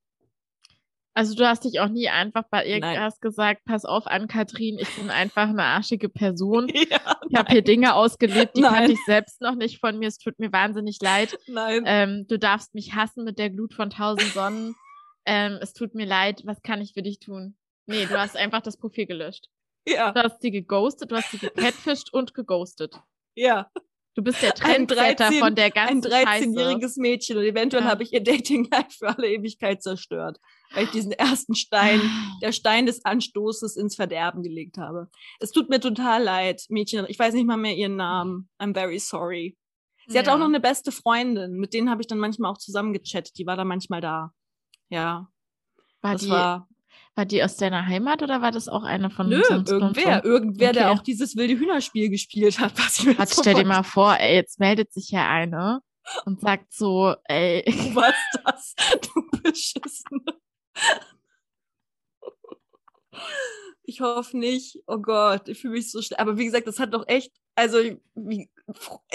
[1.15, 4.89] Also du hast dich auch nie einfach bei irgendwas gesagt, pass auf an Katrin, ich
[4.97, 6.69] bin einfach eine arschige Person.
[6.91, 8.73] ja, Ich habe hier Dinge ausgelebt, die Nein.
[8.73, 10.09] kannte ich selbst noch nicht von mir.
[10.09, 11.39] Es tut mir wahnsinnig leid.
[11.49, 11.83] nein.
[11.87, 14.75] Ähm, du darfst mich hassen mit der Glut von tausend Sonnen.
[15.27, 16.43] Ähm, es tut mir leid.
[16.47, 17.57] Was kann ich für dich tun?
[17.85, 19.49] Nee, du hast einfach das Profil gelöscht.
[19.87, 22.99] ja, Du hast sie geghostet, du hast sie gecatfischt und geghostet.
[23.35, 23.71] ja.
[24.15, 26.45] Du bist der Ein Trendsetter 13 von der Ein ganzen Scheiße.
[26.45, 27.89] 13-jähriges Mädchen und eventuell Ja.
[27.91, 30.39] habe ich ihr Dating-Life für alle Ewigkeit zerstört,
[30.75, 32.01] weil ich diesen ersten Stein
[32.43, 35.09] der Stein des Anstoßes ins Verderben gelegt habe.
[35.41, 37.07] Es tut mir total leid, Mädchen.
[37.09, 38.51] Ich weiß nicht mal mehr ihren Namen.
[38.61, 39.57] I'm very sorry.
[40.09, 40.35] Sie hatte Ja.
[40.35, 41.53] auch noch eine beste Freundin.
[41.55, 43.39] Mit denen habe ich dann manchmal auch zusammen gechattet.
[43.39, 44.33] Die war dann manchmal da.
[44.91, 45.29] Ja,
[46.03, 46.69] War das die, war.
[47.15, 50.25] War die aus deiner Heimat oder war das auch eine von Nö, irgendwer.
[50.25, 50.99] Irgendwer, der Okay.
[50.99, 52.73] auch dieses wilde Hühnerspiel gespielt hat.
[52.79, 55.81] Was ich mir so stell dir mal vor, ey, jetzt meldet sich ja eine
[56.25, 58.75] und sagt so, ey, Was das?
[59.15, 60.41] Du Beschissene.
[63.85, 64.79] Ich hoffe nicht.
[64.87, 66.21] Oh Gott, ich fühle mich so schlecht.
[66.21, 67.79] Aber wie gesagt, das hat doch echt, also,
[68.15, 68.49] wie,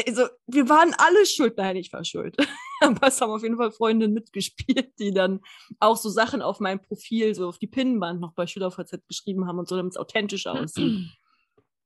[0.06, 1.58] also, wir waren alle schuld.
[1.58, 2.36] Nein, ich war schuld.
[2.82, 5.40] Aber es haben auf jeden Fall Freundinnen mitgespielt, die dann
[5.80, 9.58] auch so Sachen auf meinem Profil, so auf die Pinnwand noch bei SchülerVZ geschrieben haben
[9.60, 11.10] und so, damit es authentisch aussieht.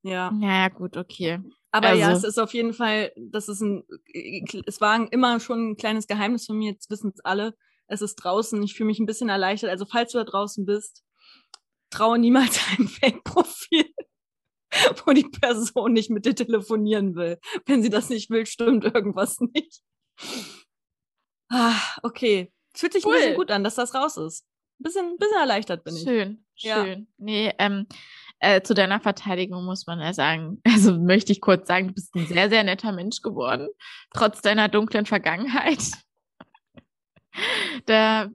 [0.04, 0.32] Ja.
[0.32, 1.39] naja, gut, okay.
[1.69, 3.84] Aber ja, es Also- ist auf jeden Fall, das ist ein,
[4.65, 7.56] es war immer schon ein kleines Geheimnis von mir, jetzt wissen es alle.
[7.86, 9.69] Es ist draußen, ich fühle mich ein bisschen erleichtert.
[9.69, 11.04] Also, falls du da draußen bist,
[11.91, 13.93] traue niemals einem Fake-Profil,
[15.05, 17.39] wo die Person nicht mit dir telefonieren will.
[17.65, 19.81] Wenn sie das nicht will, stimmt irgendwas nicht.
[21.49, 22.51] Ah, okay.
[22.73, 23.13] Es fühlt sich Cool.
[23.15, 24.45] ein bisschen gut an, dass das raus ist.
[24.79, 26.03] Ein bisschen, bisschen erleichtert bin ich.
[26.03, 26.84] Schön, Ja.
[26.84, 27.07] schön.
[27.17, 27.86] Nee, ähm,
[28.39, 32.15] äh, zu deiner Verteidigung muss man ja sagen, also möchte ich kurz sagen, du bist
[32.15, 33.67] ein sehr, sehr netter Mensch geworden,
[34.13, 35.79] trotz deiner dunklen Vergangenheit.
[37.86, 38.29] da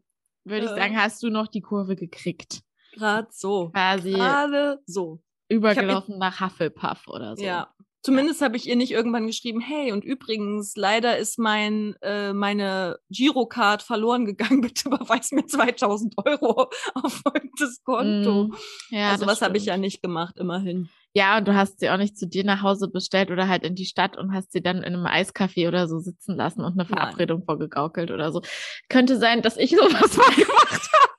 [0.44, 0.76] würde ich Ja.
[0.76, 2.60] sagen, hast du noch die Kurve gekriegt.
[2.92, 3.70] Gerade so.
[3.70, 5.20] Quasi Gerade so.
[5.48, 7.44] Übergelaufen nach Hufflepuff oder so.
[7.44, 7.68] Ja.
[8.02, 13.00] Zumindest habe ich ihr nicht irgendwann geschrieben, hey, und übrigens, leider ist mein, äh, meine
[13.10, 14.60] Girocard verloren gegangen.
[14.60, 18.44] Bitte überweis mir 2000 Euro auf folgendes Konto.
[18.44, 18.54] Mm,
[18.90, 20.88] ja, also was habe ich ja nicht gemacht, immerhin.
[21.14, 23.74] Ja, und du hast sie auch nicht zu dir nach Hause bestellt oder halt in
[23.74, 26.84] die Stadt und hast sie dann in einem Eiscafé oder so sitzen lassen und eine
[26.84, 26.88] Nein.
[26.88, 28.42] Verabredung vorgegaukelt oder so.
[28.88, 31.15] Könnte sein, dass ich sowas mal gemacht habe.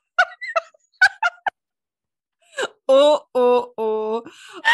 [2.87, 4.21] Oh, oh, oh.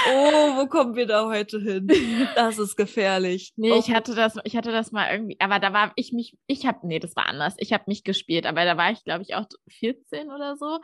[0.08, 1.88] Oh, wo kommen wir da heute hin?
[2.36, 3.54] Das ist gefährlich.
[3.56, 6.38] Nee, oh, ich hatte das, ich hatte das mal irgendwie, aber da war ich mich,
[6.46, 7.56] ich habe, nee, das war anders.
[7.58, 10.80] Ich habe mich gespielt, aber da war ich, glaube ich, auch 14 oder so.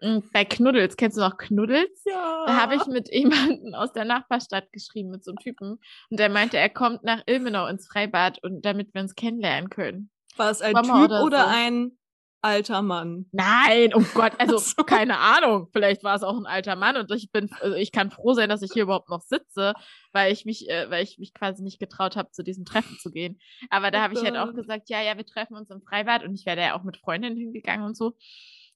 [0.00, 2.02] Und bei Knuddels, kennst du noch Knuddels?
[2.04, 2.44] ja.
[2.46, 5.78] Da habe ich mit jemandem aus der Nachbarstadt geschrieben, mit so einem Typen.
[6.10, 10.10] Und der meinte, er kommt nach Ilmenau ins Freibad und damit wir uns kennenlernen können.
[10.36, 11.50] War es ein Sommer Typ oder oder, so.
[11.50, 11.98] ein
[12.42, 13.26] alter Mann?
[13.32, 14.82] Nein, oh Gott, also so.
[14.82, 15.68] keine Ahnung.
[15.72, 18.48] Vielleicht war es auch ein alter Mann und ich bin, also ich kann froh sein,
[18.48, 19.74] dass ich hier überhaupt noch sitze,
[20.12, 23.10] weil ich mich, äh, weil ich mich quasi nicht getraut habe, zu diesem Treffen zu
[23.10, 23.38] gehen.
[23.70, 26.34] Aber da habe ich halt auch gesagt, ja, ja, wir treffen uns im Freibad und
[26.34, 28.12] ich wäre da ja auch mit Freundinnen hingegangen und so.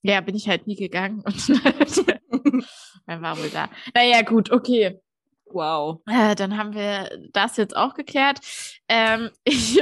[0.03, 1.49] Ja, bin ich halt nie gegangen und
[3.07, 3.69] er war wohl da.
[3.95, 5.01] Naja, gut, okay.
[5.47, 6.01] wow.
[6.07, 8.41] Äh, dann haben wir das jetzt auch geklärt.
[8.89, 9.81] Ähm, ich,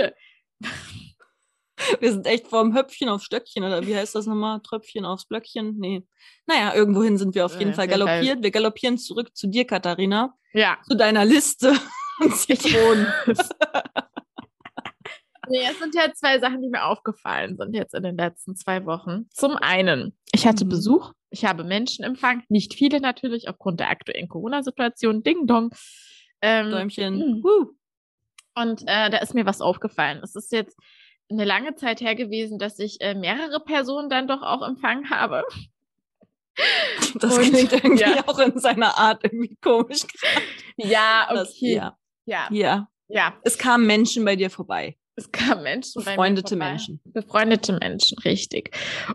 [2.00, 4.60] Wir sind echt vom Höpfchen auf Stöckchen, oder wie heißt das nochmal?
[4.60, 5.76] Tröpfchen aufs Blöckchen?
[5.78, 6.04] Nee.
[6.46, 8.42] Naja, irgendwohin sind wir auf jeden Ja, Fall galoppiert.
[8.42, 11.70] Wir galoppieren zurück zu dir, Katharina, ja, zu deiner Liste
[12.20, 13.06] an Zitronen.
[15.46, 18.87] Nee, es sind ja zwei Sachen, die mir aufgefallen sind jetzt in den letzten zwei
[18.87, 19.26] Wochen.
[19.30, 20.70] Zum einen, ich hatte Mhm.
[20.70, 25.22] Besuch, ich habe Menschen empfangen, nicht viele natürlich, aufgrund der aktuellen Corona-Situation.
[25.22, 25.68] Ding dong.
[26.40, 27.18] Ähm, Däumchen.
[27.42, 27.44] Mhm.
[28.54, 30.20] Und äh, da ist mir was aufgefallen.
[30.22, 30.78] Es ist jetzt
[31.35, 35.44] eine lange Zeit her gewesen, dass ich äh, mehrere Personen dann doch auch empfangen habe.
[37.16, 38.23] Das Und- klingt irgendwie ja.
[38.29, 40.03] auch in seiner Art irgendwie komisch.
[40.77, 41.75] Ja, Das- okay.
[41.75, 41.97] ja.
[42.27, 42.88] ja, ja.
[43.09, 43.35] ja.
[43.42, 44.97] Es kamen Menschen bei dir vorbei.
[45.16, 46.05] Es kamen Menschen.
[46.05, 46.55] Befreundete.
[46.57, 47.01] Menschen.
[47.05, 48.70] Befreundete Menschen, richtig.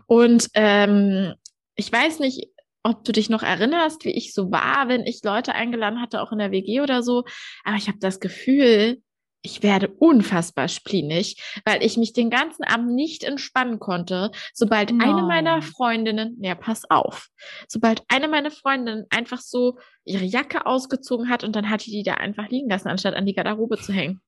[0.06, 1.34] Und ähm,
[1.76, 2.48] ich weiß nicht,
[2.82, 6.32] ob du dich noch erinnerst, wie ich so war, wenn ich Leute eingeladen hatte, auch
[6.32, 7.24] in der WG oder so.
[7.64, 9.02] Aber ich habe das Gefühl,
[9.42, 15.22] ich werde unfassbar spleenig, weil ich mich den ganzen Abend nicht entspannen konnte, sobald eine
[15.22, 15.26] No.
[15.26, 17.28] meiner Freundinnen, ja, pass auf,
[17.66, 22.02] sobald eine meiner Freundinnen einfach so ihre Jacke ausgezogen hat und dann hat die die
[22.02, 24.20] da einfach liegen lassen, anstatt an die Garderobe zu hängen.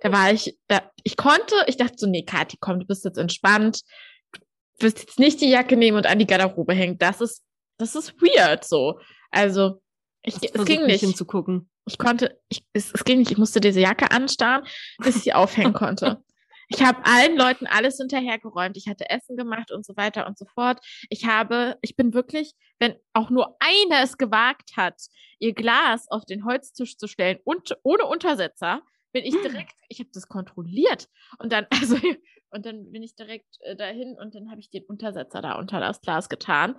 [0.00, 3.18] Da war ich, da, ich konnte, ich dachte so, nee, Kathi, komm, du bist jetzt
[3.18, 3.82] entspannt.
[4.78, 6.98] Du wirst jetzt nicht die Jacke nehmen und an die Garderobe hängen.
[6.98, 7.42] Das ist,
[7.78, 8.98] das ist weird so.
[9.30, 9.80] Also,
[10.22, 11.00] ich, es ging nicht.
[11.00, 11.70] hinzugucken.
[11.86, 13.30] Ich konnte, ich, es, es ging nicht.
[13.30, 14.66] Ich musste diese Jacke anstarren,
[14.98, 16.22] bis ich sie aufhängen konnte.
[16.68, 18.76] Ich habe allen Leuten alles hinterhergeräumt.
[18.76, 20.80] Ich hatte Essen gemacht und so weiter und so fort.
[21.10, 25.00] Ich habe, ich bin wirklich, wenn auch nur einer es gewagt hat,
[25.38, 30.10] ihr Glas auf den Holztisch zu stellen und ohne Untersetzer, bin ich direkt, ich habe
[30.12, 31.96] das kontrolliert und dann, also,
[32.50, 35.80] und dann bin ich direkt äh, dahin und dann habe ich den Untersetzer da unter
[35.80, 36.76] das Glas getan.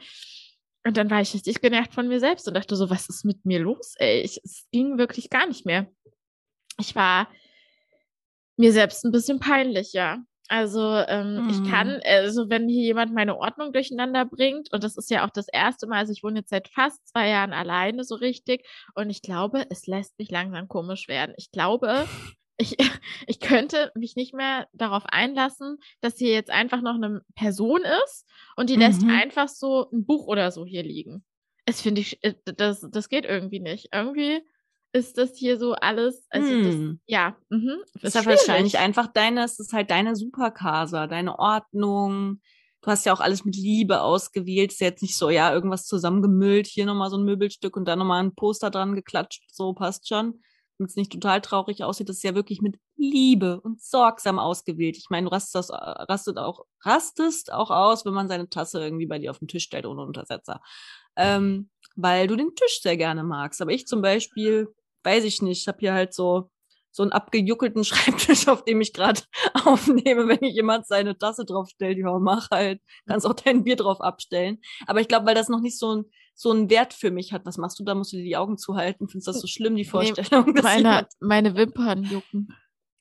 [0.87, 3.45] Und dann war ich richtig genervt von mir selbst und dachte so, was ist mit
[3.45, 4.21] mir los, ey?
[4.21, 5.87] Ich, es ging wirklich gar nicht mehr.
[6.79, 7.27] Ich war
[8.55, 10.19] mir selbst ein bisschen peinlich, ja.
[10.47, 11.49] Also ähm, Mhm.
[11.49, 15.29] ich kann, also wenn hier jemand meine Ordnung durcheinander bringt, und das ist ja auch
[15.29, 19.09] das erste Mal, also ich wohne jetzt seit fast zwei Jahren alleine so richtig, und
[19.09, 21.33] ich glaube, es lässt mich langsam komisch werden.
[21.37, 22.05] Ich glaube,
[22.57, 22.75] ich,
[23.27, 28.25] ich könnte mich nicht mehr darauf einlassen, dass hier jetzt einfach noch eine Person ist
[28.55, 29.09] und die lässt Mhm.
[29.09, 31.23] einfach so ein Buch oder so hier liegen.
[31.65, 33.89] Es finde ich, äh, das, das geht irgendwie nicht.
[33.93, 34.41] Irgendwie
[34.93, 36.99] ist das hier so alles, also das, Hm.
[37.05, 42.39] ja, mhm, Das ist ja wahrscheinlich einfach deine, es ist halt deine Supercasa, deine Ordnung.
[42.81, 44.71] Du hast ja auch alles mit Liebe ausgewählt.
[44.71, 47.99] Ist ja jetzt nicht so, ja, irgendwas zusammengemüllt, hier nochmal so ein Möbelstück und dann
[47.99, 49.43] nochmal ein Poster dran geklatscht.
[49.51, 50.41] So passt schon.
[50.77, 52.09] Damit es nicht total traurig aussieht.
[52.09, 54.97] Das ist ja wirklich mit Liebe und sorgsam ausgewählt.
[54.97, 59.19] Ich meine, du rastest, rastet auch, rastest auch aus, wenn man seine Tasse irgendwie bei
[59.19, 60.61] dir auf den Tisch stellt ohne Untersetzer.
[61.15, 63.61] Ähm, weil du den Tisch sehr gerne magst.
[63.61, 64.67] Aber ich zum Beispiel,
[65.03, 66.51] weiß ich nicht, ich habe hier halt so
[66.97, 69.21] so einen abgejuckelten Schreibtisch, auf dem ich gerade
[69.65, 74.59] aufnehme, wenn jemand seine Tasse draufstellt, ja, mach halt, kannst auch dein Bier drauf abstellen.
[74.87, 76.05] Aber ich glaube, weil das noch nicht so ein,
[76.39, 77.95] so einen Wert für mich hat, was machst du da?
[77.95, 79.07] Musst du dir die Augen zuhalten?
[79.07, 80.53] Findest du das so schlimm, die Vorstellung?
[80.53, 82.49] dass Meine, meine Wimpern jucken.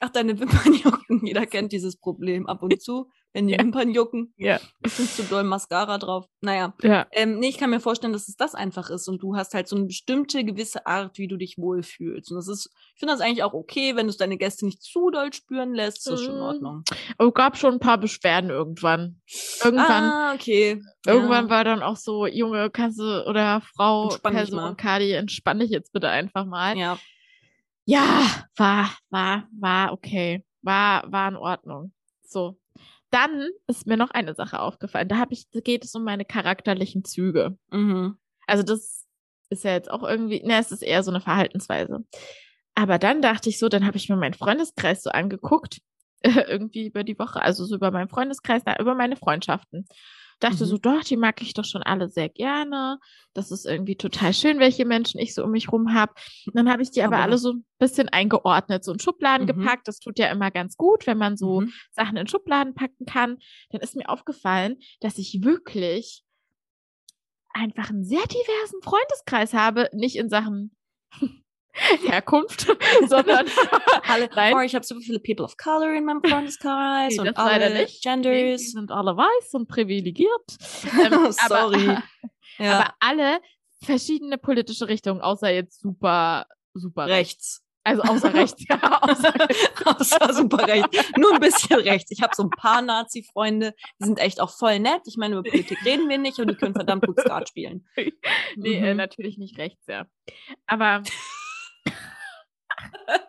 [0.00, 1.26] Ach, deine Wimpern jucken.
[1.26, 3.58] Jeder kennt dieses Problem ab und zu, wenn die Ja.
[3.60, 4.32] Wimpern jucken.
[4.36, 4.58] Ja.
[4.82, 6.26] Ist zu doll Mascara drauf.
[6.40, 7.06] Naja, Ja.
[7.12, 9.68] ähm, nee, ich kann mir vorstellen, dass es das einfach ist und du hast halt
[9.68, 12.30] so eine bestimmte gewisse Art, wie du dich wohlfühlst.
[12.30, 14.82] Und das ist, ich finde das eigentlich auch okay, wenn du es deine Gäste nicht
[14.82, 16.42] zu doll spüren lässt, ist das schon in Mm.
[16.42, 16.82] Ordnung.
[17.18, 19.20] Oh, gab schon ein paar Beschwerden irgendwann.
[19.62, 20.80] Irgendwann, Ah, okay.
[21.06, 21.50] irgendwann ja.
[21.50, 24.76] war dann auch so, Junge, kannst du oder Frau, Person.
[24.76, 26.76] Kadi, entspann dich jetzt bitte einfach mal.
[26.76, 26.98] Ja.
[27.86, 30.44] Ja, war, war, war okay.
[30.62, 31.92] War, war in Ordnung.
[32.22, 32.58] So.
[33.10, 35.08] Dann ist mir noch eine Sache aufgefallen.
[35.08, 37.56] Da habe ich, da geht es um meine charakterlichen Züge.
[37.70, 38.18] Mhm.
[38.48, 39.06] Also das
[39.48, 42.04] ist ja jetzt auch irgendwie, ne, es ist eher so eine Verhaltensweise.
[42.74, 45.80] Aber dann dachte ich so, dann habe ich mir meinen Freundeskreis so angeguckt,
[46.22, 49.86] irgendwie über die Woche, also so über meinen Freundeskreis, na, über meine Freundschaften.
[50.38, 50.68] Dachte Mhm.
[50.68, 52.98] so, doch, die mag ich doch schon alle sehr gerne.
[53.32, 56.12] Das ist irgendwie total schön, welche Menschen ich so um mich rum habe.
[56.52, 59.58] Dann habe ich die aber, Aber- alle so ein bisschen eingeordnet, so in Schubladen Mhm.
[59.60, 59.88] gepackt.
[59.88, 61.72] Das tut ja immer ganz gut, wenn man so Mhm.
[61.90, 63.38] Sachen in Schubladen packen kann,
[63.70, 66.22] dann ist mir aufgefallen, dass ich wirklich
[67.54, 70.76] einfach einen sehr diversen Freundeskreis habe, nicht in Sachen
[72.06, 72.66] Herkunft,
[73.08, 73.46] sondern
[74.08, 74.54] Alle, Nein.
[74.54, 78.04] oh, ich habe so viele People of Color in meinem Freundeskreis Nee, und alle nicht.
[78.04, 78.72] Nee, die Genders.
[78.72, 80.30] sind alle weiß und privilegiert.
[81.04, 81.88] Ähm, Sorry.
[81.90, 82.02] Aber,
[82.58, 82.78] ja.
[82.78, 83.40] aber alle
[83.84, 87.16] verschiedene politische Richtungen, außer jetzt super, super rechts.
[87.16, 87.62] rechts.
[87.84, 89.32] Also außer rechts, ja, außer
[89.84, 90.98] Außer super rechts.
[91.16, 92.10] Nur ein bisschen rechts.
[92.10, 95.02] Ich habe so ein paar Nazi-Freunde, die sind echt auch voll nett.
[95.06, 97.86] Ich meine, über Politik reden wir nicht und die können verdammt gut Skat spielen.
[98.56, 98.96] Nee, äh, Mhm.
[98.96, 100.06] natürlich nicht rechts, ja.
[100.66, 101.04] Aber,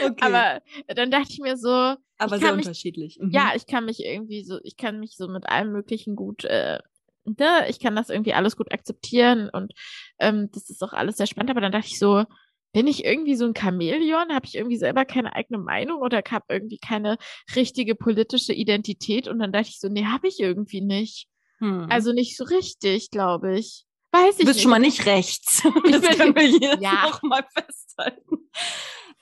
[0.00, 0.14] Okay.
[0.20, 0.60] aber
[0.94, 1.70] dann dachte ich mir so,
[2.18, 3.18] Aber sehr mich- unterschiedlich.
[3.20, 3.30] Mhm.
[3.30, 6.78] ja, ich kann mich irgendwie so, ich kann mich so mit allem Möglichen gut, äh,
[7.24, 9.72] ne, ich kann das irgendwie alles gut akzeptieren und
[10.18, 11.50] ähm, das ist auch alles sehr spannend.
[11.50, 12.24] Aber dann dachte ich so,
[12.72, 14.32] bin ich irgendwie so ein Chamäleon?
[14.34, 17.16] Habe ich irgendwie selber keine eigene Meinung oder habe irgendwie keine
[17.56, 19.26] richtige politische Identität?
[19.26, 21.28] Und dann dachte ich so, nee, habe ich irgendwie nicht.
[21.58, 21.86] Hm.
[21.90, 23.84] Also nicht so richtig, glaube ich.
[24.10, 24.62] Weiß ich du bist nicht.
[24.62, 25.62] schon mal nicht rechts.
[25.90, 27.08] Das können wir hier Ja.
[27.08, 28.48] noch mal festhalten.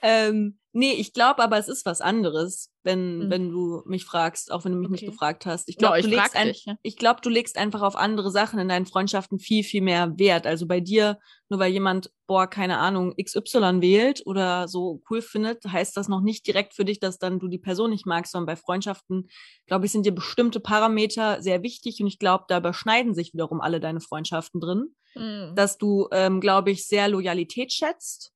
[0.02, 3.30] Ähm, nee, ich glaube aber, es ist was anderes, wenn, Hm.
[3.30, 5.10] wenn du mich fragst, auch wenn du mich nicht Okay.
[5.10, 5.68] gefragt hast.
[5.68, 6.76] Ich glaube, ich du, legst frag ein, dich, ja.
[6.82, 10.46] ich glaub, du legst einfach auf andere Sachen in deinen Freundschaften viel, viel mehr Wert.
[10.46, 15.64] Also bei dir, nur weil jemand, boah, keine Ahnung, XY wählt oder so cool findet,
[15.64, 18.46] heißt das noch nicht direkt für dich, dass dann du die Person nicht magst, sondern
[18.46, 19.28] bei Freundschaften,
[19.66, 23.60] glaube ich, sind dir bestimmte Parameter sehr wichtig und ich glaube, da überschneiden sich wiederum
[23.60, 25.54] alle deine Freundschaften drin Hm.
[25.54, 28.32] dass du, ähm, glaube ich, sehr Loyalität schätzt.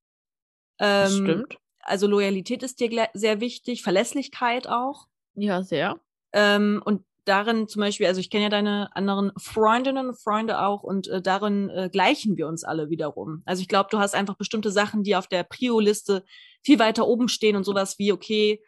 [0.81, 1.59] Das Ähm, stimmt.
[1.81, 5.07] Also Loyalität ist dir sehr wichtig, Verlässlichkeit auch.
[5.35, 6.01] Ja, sehr.
[6.33, 10.83] Ähm, und darin zum Beispiel, also ich kenne ja deine anderen Freundinnen und Freunde auch
[10.83, 13.43] und äh, darin äh, gleichen wir uns alle wiederum.
[13.45, 16.25] Also ich glaube, du hast einfach bestimmte Sachen, die auf der Prio-Liste
[16.63, 18.63] viel weiter oben stehen und sowas wie, okay,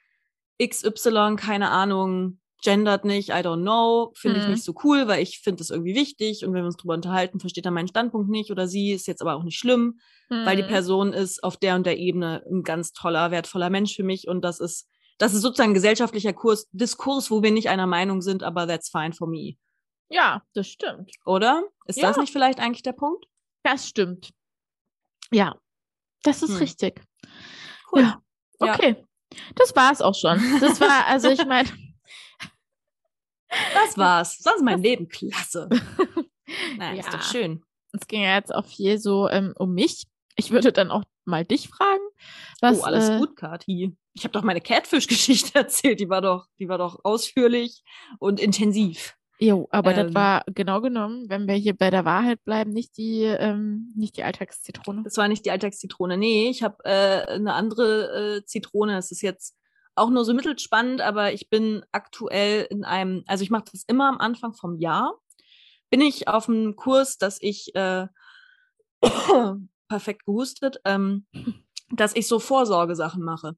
[0.62, 4.52] XY, keine Ahnung, gendert nicht, I don't know, finde ich Mhm.
[4.52, 7.40] nicht so cool, weil ich finde das irgendwie wichtig und wenn wir uns drüber unterhalten,
[7.40, 9.98] versteht er meinen Standpunkt nicht oder sie ist jetzt aber auch nicht schlimm,
[10.30, 10.68] weil die Hm.
[10.68, 14.42] Person ist auf der und der Ebene ein ganz toller, wertvoller Mensch für mich und
[14.42, 18.42] das ist, das ist sozusagen ein gesellschaftlicher Kurs, Diskurs, wo wir nicht einer Meinung sind,
[18.42, 19.54] aber that's fine for me.
[20.08, 21.10] Ja, das stimmt.
[21.24, 21.64] Oder?
[21.86, 22.20] Ist das Ja.
[22.22, 23.24] nicht vielleicht eigentlich der Punkt?
[23.64, 24.30] Das stimmt.
[25.30, 25.56] Ja,
[26.22, 26.56] das ist Hm.
[26.58, 27.00] richtig.
[27.92, 28.02] Cool.
[28.02, 28.22] Ja,
[28.60, 28.74] Ja.
[28.74, 29.04] okay.
[29.54, 30.38] Das war es auch schon.
[30.60, 31.68] Das war, also ich meine,
[33.74, 34.38] Das war's.
[34.38, 35.08] Das ist mein Leben.
[35.08, 35.68] Klasse.
[36.78, 37.12] Nein, ist Ja.
[37.12, 37.62] doch schön.
[37.92, 40.04] es ging ja jetzt auch viel so ähm, um mich.
[40.36, 42.02] Ich würde dann auch mal dich fragen.
[42.60, 43.96] Was, oh, alles äh, gut, Kathi.
[44.14, 46.00] Ich habe doch meine Catfish-Geschichte erzählt.
[46.00, 47.82] Die war doch, die war doch ausführlich
[48.18, 49.14] und intensiv.
[49.38, 50.14] Jo, aber das Ähm.
[50.14, 54.22] war genau genommen, wenn wir hier bei der Wahrheit bleiben, nicht die, ähm, nicht die
[54.22, 55.02] Alltagszitrone.
[55.02, 56.16] Das war nicht die Alltagszitrone.
[56.16, 58.96] Nee, ich habe äh, eine andere äh, Zitrone.
[58.98, 59.56] Es ist jetzt
[59.94, 64.08] auch nur so mittelspannend, aber ich bin aktuell in einem, also ich mache das immer
[64.08, 65.18] am Anfang vom Jahr.
[65.90, 68.06] Bin ich auf einem Kurs, dass ich äh,
[69.88, 71.26] perfekt gehustet, ähm,
[71.90, 73.56] dass ich so Vorsorgesachen mache.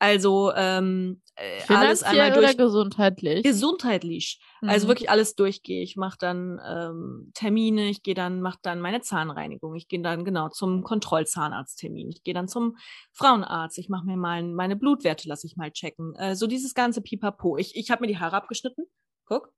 [0.00, 3.42] Also ähm, äh, alles einmal oder durch gesundheitlich?
[3.42, 4.40] gesundheitlich.
[4.62, 4.90] Also Mhm.
[4.90, 5.82] wirklich alles durchgehe.
[5.82, 10.24] Ich mache dann ähm, Termine, ich gehe dann, mache dann meine Zahnreinigung, ich gehe dann
[10.24, 12.76] genau zum Kontrollzahnarzttermin, ich gehe dann zum
[13.12, 16.14] Frauenarzt, ich mache mir mal meine Blutwerte, lasse ich mal checken.
[16.16, 17.56] Äh, so dieses ganze Pipapo.
[17.56, 18.84] Ich, ich habe mir die Haare abgeschnitten.
[19.26, 19.52] Guck.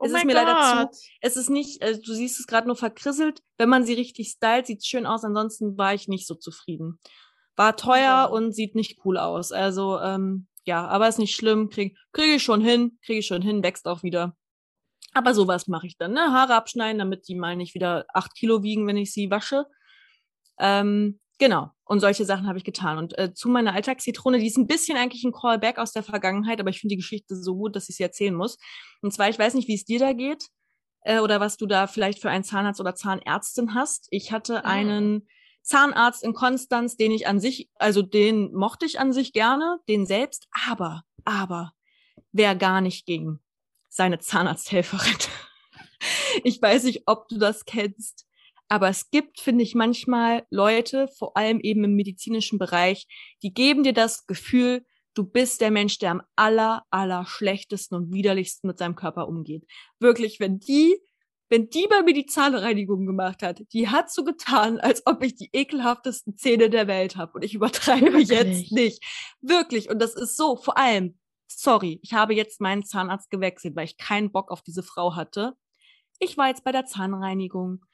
[0.00, 0.94] Oh es ist mir leider Gott.
[0.94, 1.00] zu.
[1.20, 3.40] Es ist nicht, äh, du siehst es gerade nur verkrisselt.
[3.56, 5.24] Wenn man sie richtig stylt, sieht schön aus.
[5.24, 6.98] Ansonsten war ich nicht so zufrieden.
[7.60, 8.24] War teuer Ja.
[8.24, 9.52] und sieht nicht cool aus.
[9.52, 11.68] Also, ähm, ja, aber ist nicht schlimm.
[11.68, 14.34] Kriege krieg ich schon hin, kriege ich schon hin, wächst auch wieder.
[15.12, 16.32] Aber sowas mache ich dann, ne?
[16.32, 19.66] Haare abschneiden, damit die mal nicht wieder acht Kilo wiegen, wenn ich sie wasche.
[20.58, 21.70] Ähm, genau.
[21.84, 22.98] Und solche Sachen habe ich getan.
[22.98, 26.60] Und äh, zu meiner Alltagszitrone, die ist ein bisschen eigentlich ein Callback aus der Vergangenheit,
[26.60, 28.56] aber ich finde die Geschichte so gut, dass ich sie erzählen muss.
[29.02, 30.44] Und zwar, ich weiß nicht, wie es dir da geht
[31.02, 34.06] äh, oder was du da vielleicht für einen Zahnarzt oder Zahnärztin hast.
[34.10, 34.66] Ich hatte Mm.
[34.66, 35.28] einen
[35.62, 40.06] Zahnarzt in Konstanz, den ich an sich, also den mochte ich an sich gerne, den
[40.06, 41.72] selbst, aber, aber,
[42.32, 43.38] wer gar nicht ging,
[43.88, 45.16] seine Zahnarzthelferin.
[46.44, 48.24] Ich weiß nicht, ob du das kennst,
[48.68, 53.08] aber es gibt, finde ich, manchmal Leute, vor allem eben im medizinischen Bereich,
[53.42, 58.12] die geben dir das Gefühl, du bist der Mensch, der am aller, aller schlechtesten und
[58.12, 59.64] widerlichsten mit seinem Körper umgeht.
[59.98, 60.96] Wirklich, wenn die,
[61.50, 65.34] wenn die bei mir die Zahnreinigung gemacht hat, die hat so getan, als ob ich
[65.34, 67.32] die ekelhaftesten Zähne der Welt habe.
[67.32, 68.28] Und ich übertreibe Wirklich?
[68.28, 69.04] jetzt nicht.
[69.42, 69.90] Wirklich.
[69.90, 73.98] Und das ist so, vor allem, sorry, ich habe jetzt meinen Zahnarzt gewechselt, weil ich
[73.98, 75.54] keinen Bock auf diese Frau hatte.
[76.20, 77.84] Ich war jetzt bei der Zahnreinigung.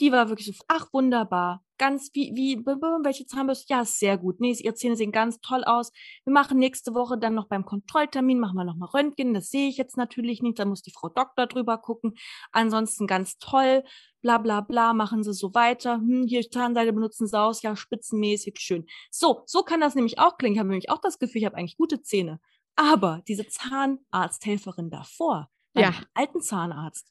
[0.00, 1.62] Die war wirklich so, ach wunderbar.
[1.76, 3.72] Ganz wie, wie, welche Zahnbürste?
[3.72, 4.40] Ja, sehr gut.
[4.40, 5.92] Nee, ihre Zähne sehen ganz toll aus.
[6.24, 9.34] Wir machen nächste Woche dann noch beim Kontrolltermin, machen wir nochmal Röntgen.
[9.34, 10.58] Das sehe ich jetzt natürlich nicht.
[10.58, 12.14] Da muss die Frau Doktor drüber gucken.
[12.52, 13.82] Ansonsten ganz toll.
[14.22, 14.92] Bla, bla, bla.
[14.94, 15.96] Machen Sie so weiter.
[15.96, 17.62] Hm, hier Zahnseide benutzen Sie aus.
[17.62, 18.58] Ja, spitzenmäßig.
[18.58, 18.86] Schön.
[19.10, 20.54] So, so kann das nämlich auch klingen.
[20.54, 22.40] Ich habe nämlich auch das Gefühl, ich habe eigentlich gute Zähne.
[22.76, 25.92] Aber diese Zahnarzthelferin davor, Ja.
[26.14, 27.10] alten Zahnarzt,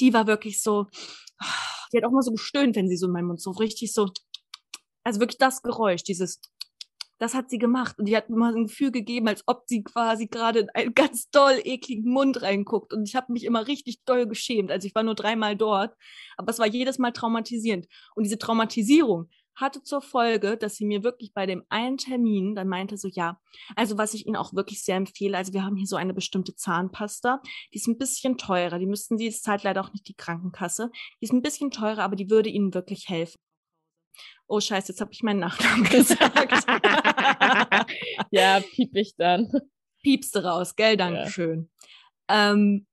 [0.00, 0.86] die war wirklich so,
[1.92, 4.08] die hat auch mal so gestöhnt, wenn sie so in meinem Mund so richtig so,
[5.04, 6.40] also wirklich das Geräusch, dieses,
[7.18, 7.98] das hat sie gemacht.
[7.98, 10.94] Und die hat mir mal ein Gefühl gegeben, als ob sie quasi gerade in einen
[10.94, 12.92] ganz doll ekligen Mund reinguckt.
[12.92, 14.72] Und ich habe mich immer richtig doll geschämt.
[14.72, 15.94] Also ich war nur dreimal dort,
[16.36, 17.86] aber es war jedes Mal traumatisierend.
[18.16, 22.68] Und diese Traumatisierung hatte zur Folge, dass sie mir wirklich bei dem einen Termin dann
[22.68, 23.40] meinte so, ja,
[23.76, 26.54] also was ich Ihnen auch wirklich sehr empfehle, also wir haben hier so eine bestimmte
[26.54, 27.40] Zahnpasta,
[27.72, 30.90] die ist ein bisschen teurer, die müssten Sie, das zahlt leider auch nicht die Krankenkasse,
[31.20, 33.38] die ist ein bisschen teurer, aber die würde Ihnen wirklich helfen.
[34.46, 36.66] Oh scheiße, jetzt habe ich meinen Nachnamen gesagt.
[38.30, 39.50] ja, piep ich dann.
[40.02, 41.70] Piepste raus, gell, Dankeschön.
[42.28, 42.86] Ähm,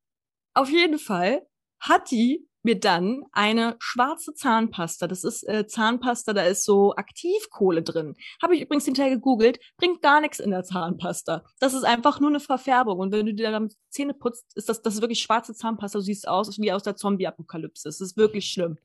[0.54, 1.48] auf jeden Fall
[1.80, 5.08] hat die mir dann eine schwarze Zahnpasta.
[5.08, 8.16] Das ist äh, Zahnpasta, da ist so Aktivkohle drin.
[8.42, 11.44] Habe ich übrigens hinterher gegoogelt, bringt gar nichts in der Zahnpasta.
[11.60, 13.00] Das ist einfach nur eine Verfärbung.
[13.00, 16.00] Und wenn du dir dann Zähne putzt, ist das, das ist wirklich schwarze Zahnpasta.
[16.00, 17.88] Du siehst aus wie aus der Zombie-Apokalypse.
[17.88, 18.78] Das ist wirklich schlimm.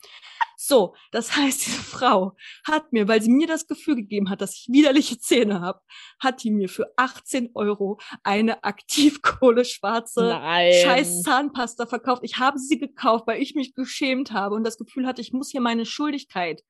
[0.57, 4.55] So, das heißt, diese Frau hat mir, weil sie mir das Gefühl gegeben hat, dass
[4.55, 5.81] ich widerliche Zähne habe,
[6.19, 10.41] hat die mir für 18 Euro eine Aktivkohle schwarze
[10.83, 12.23] scheiß Zahnpasta verkauft.
[12.25, 15.51] Ich habe sie gekauft, weil ich mich geschämt habe und das Gefühl hatte, ich muss
[15.51, 16.63] hier meine Schuldigkeit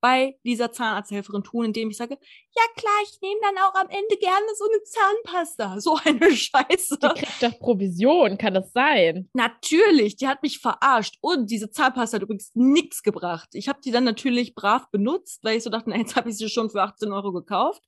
[0.00, 2.18] bei dieser Zahnarzthelferin tun, indem ich sage,
[2.56, 5.80] ja klar, ich nehme dann auch am Ende gerne so eine Zahnpasta.
[5.90, 6.98] So eine Scheiße.
[6.98, 9.28] Die kriegt doch Provision, kann das sein?
[9.32, 11.16] Natürlich, die hat mich verarscht.
[11.20, 13.48] Und diese Zahnpasta hat übrigens nichts gebracht.
[13.52, 16.36] Ich habe die dann natürlich brav benutzt, weil ich so dachte, na, jetzt habe ich
[16.36, 17.82] sie schon für 18 Euro gekauft.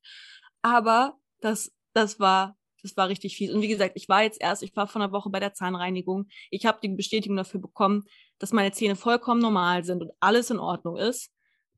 [0.61, 3.51] Aber das, das war das war richtig fies.
[3.51, 6.27] Und wie gesagt, ich war jetzt erst, ich war vor einer Woche bei der Zahnreinigung.
[6.51, 8.03] Ich habe die Bestätigung dafür bekommen,
[8.39, 11.31] dass meine Zähne vollkommen normal sind und alles in Ordnung ist.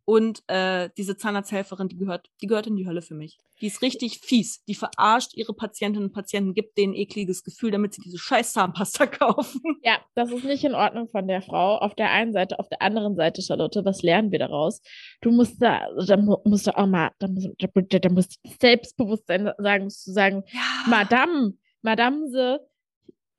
[0.05, 3.39] Und äh, diese Zahnarzthelferin, die gehört, die gehört in die Hölle für mich.
[3.61, 4.63] Die ist richtig fies.
[4.65, 8.53] Die verarscht ihre Patientinnen und Patienten, gibt denen ein ekliges Gefühl, damit sie diese scheiß
[8.53, 9.61] Zahnpasta kaufen.
[9.81, 11.77] Ja, das ist nicht in Ordnung von der Frau.
[11.77, 14.81] Auf der einen Seite, auf der anderen Seite, Charlotte, was lernen wir daraus?
[15.21, 19.51] Du musst da, da musst du auch mal, da musst, da, da musst du Selbstbewusstsein
[19.57, 20.61] sagen, musst du sagen, ja.
[20.87, 22.59] Madame, Madame,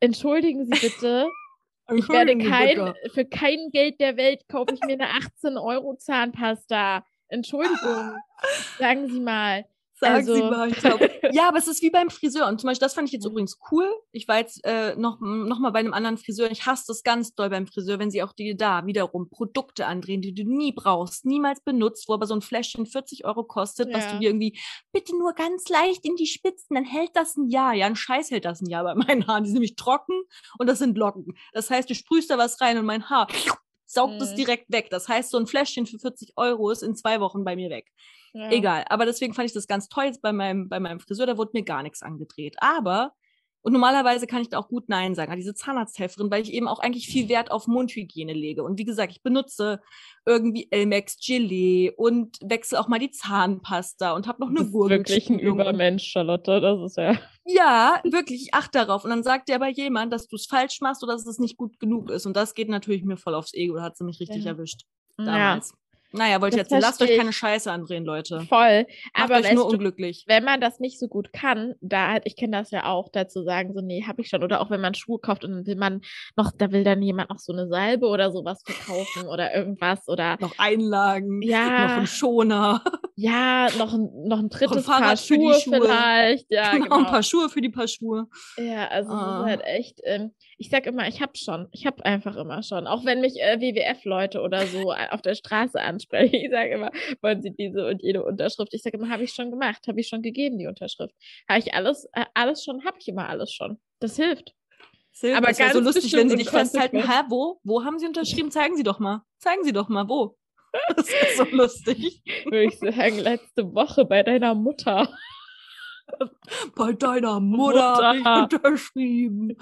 [0.00, 1.28] entschuldigen Sie bitte.
[1.94, 7.04] Ich werde kein, für kein Geld der Welt kaufe ich mir eine 18 Euro Zahnpasta.
[7.28, 8.16] Entschuldigung,
[8.78, 9.64] sagen Sie mal.
[9.98, 10.34] Sagen also.
[10.34, 10.70] Sie mal,
[11.32, 12.46] ja, aber es ist wie beim Friseur.
[12.48, 13.88] Und zum Beispiel, das fand ich jetzt übrigens cool.
[14.12, 16.50] Ich war jetzt äh, noch, noch mal bei einem anderen Friseur.
[16.50, 20.20] Ich hasse das ganz doll beim Friseur, wenn sie auch dir da wiederum Produkte andrehen,
[20.20, 23.96] die du nie brauchst, niemals benutzt, wo aber so ein Fläschchen 40 Euro kostet, ja.
[23.96, 24.58] was du dir irgendwie
[24.92, 27.72] bitte nur ganz leicht in die Spitzen, dann hält das ein Jahr.
[27.72, 29.44] Ja, ein Scheiß hält das ein Jahr bei meinen Haaren.
[29.44, 30.20] Die sind nämlich trocken
[30.58, 31.34] und das sind Locken.
[31.52, 33.28] Das heißt, du sprühst da was rein und mein Haar
[33.86, 34.36] saugt es mhm.
[34.36, 34.88] direkt weg.
[34.90, 37.90] Das heißt, so ein Fläschchen für 40 Euro ist in zwei Wochen bei mir weg.
[38.32, 38.50] Ja.
[38.50, 38.84] Egal.
[38.88, 41.52] Aber deswegen fand ich das ganz toll jetzt bei meinem, bei meinem Friseur, da wurde
[41.54, 42.56] mir gar nichts angedreht.
[42.58, 43.12] Aber,
[43.66, 46.68] und normalerweise kann ich da auch gut Nein sagen, an diese Zahnarzthelferin, weil ich eben
[46.68, 48.62] auch eigentlich viel Wert auf Mundhygiene lege.
[48.62, 49.80] Und wie gesagt, ich benutze
[50.24, 54.90] irgendwie Elmex Gelee und wechsle auch mal die Zahnpasta und habe noch eine Gurke.
[54.90, 57.18] Wirklich ein Übermensch, Charlotte, das ist ja.
[57.44, 59.02] Ja, wirklich, ich achte darauf.
[59.02, 61.56] Und dann sagt dir aber jemand, dass du es falsch machst oder dass es nicht
[61.56, 62.24] gut genug ist.
[62.24, 64.52] Und das geht natürlich mir voll aufs Ego, da hat sie mich richtig ja.
[64.52, 64.82] erwischt.
[65.16, 65.70] Damals.
[65.70, 65.76] Ja.
[66.16, 68.40] Naja, wollte ich jetzt, lasst euch keine Scheiße andrehen, Leute.
[68.42, 68.86] Voll.
[69.16, 70.24] Macht aber euch nur unglücklich.
[70.26, 73.42] wenn man das nicht so gut kann, da halt, ich kenne das ja auch, dazu
[73.42, 74.42] sagen, so, nee, habe ich schon.
[74.42, 76.00] Oder auch wenn man Schuhe kauft und dann will man
[76.36, 80.36] noch, da will dann jemand noch so eine Salbe oder sowas verkaufen oder irgendwas oder.
[80.40, 82.82] Noch Einlagen, ja, noch ein Schoner.
[83.18, 86.50] Ja, noch ein, noch ein drittes ein Paar Schuhe, Schuhe, vielleicht.
[86.50, 88.26] Ja, genau, genau, ein paar Schuhe für die Paar Schuhe.
[88.58, 89.14] Ja, also ah.
[89.14, 89.44] das ist ah.
[89.46, 91.66] halt echt, ähm, ich sag immer, ich hab schon.
[91.72, 92.86] Ich hab einfach immer schon.
[92.86, 96.90] Auch wenn mich äh, WWF-Leute oder so auf der Straße ansprechen, ich sage immer,
[97.22, 98.74] wollen sie diese und jede Unterschrift?
[98.74, 101.14] Ich sage immer, habe ich schon gemacht, habe ich schon gegeben, die Unterschrift.
[101.48, 103.78] Habe ich alles, äh, alles schon, habe ich immer alles schon.
[103.98, 104.54] Das hilft.
[105.18, 105.38] Hilft.
[105.38, 106.98] Aber ganz so lustig, wenn sie dich festhalten.
[106.98, 107.60] Hä, wo?
[107.64, 108.50] Wo haben sie unterschrieben?
[108.50, 109.22] Zeigen Sie doch mal.
[109.38, 110.36] Zeigen Sie doch mal, wo?
[110.96, 112.22] Das ist so lustig.
[112.44, 115.08] Würde ich sagen, letzte Woche bei deiner Mutter.
[116.76, 118.24] Bei deiner Mutter, Mutter.
[118.24, 119.56] habe ich unterschrieben.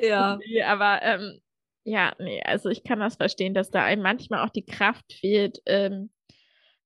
[0.00, 0.38] ja.
[0.46, 1.40] Nee, aber ähm,
[1.84, 5.60] ja, nee, also ich kann das verstehen, dass da einem manchmal auch die Kraft fehlt,
[5.66, 6.10] ähm,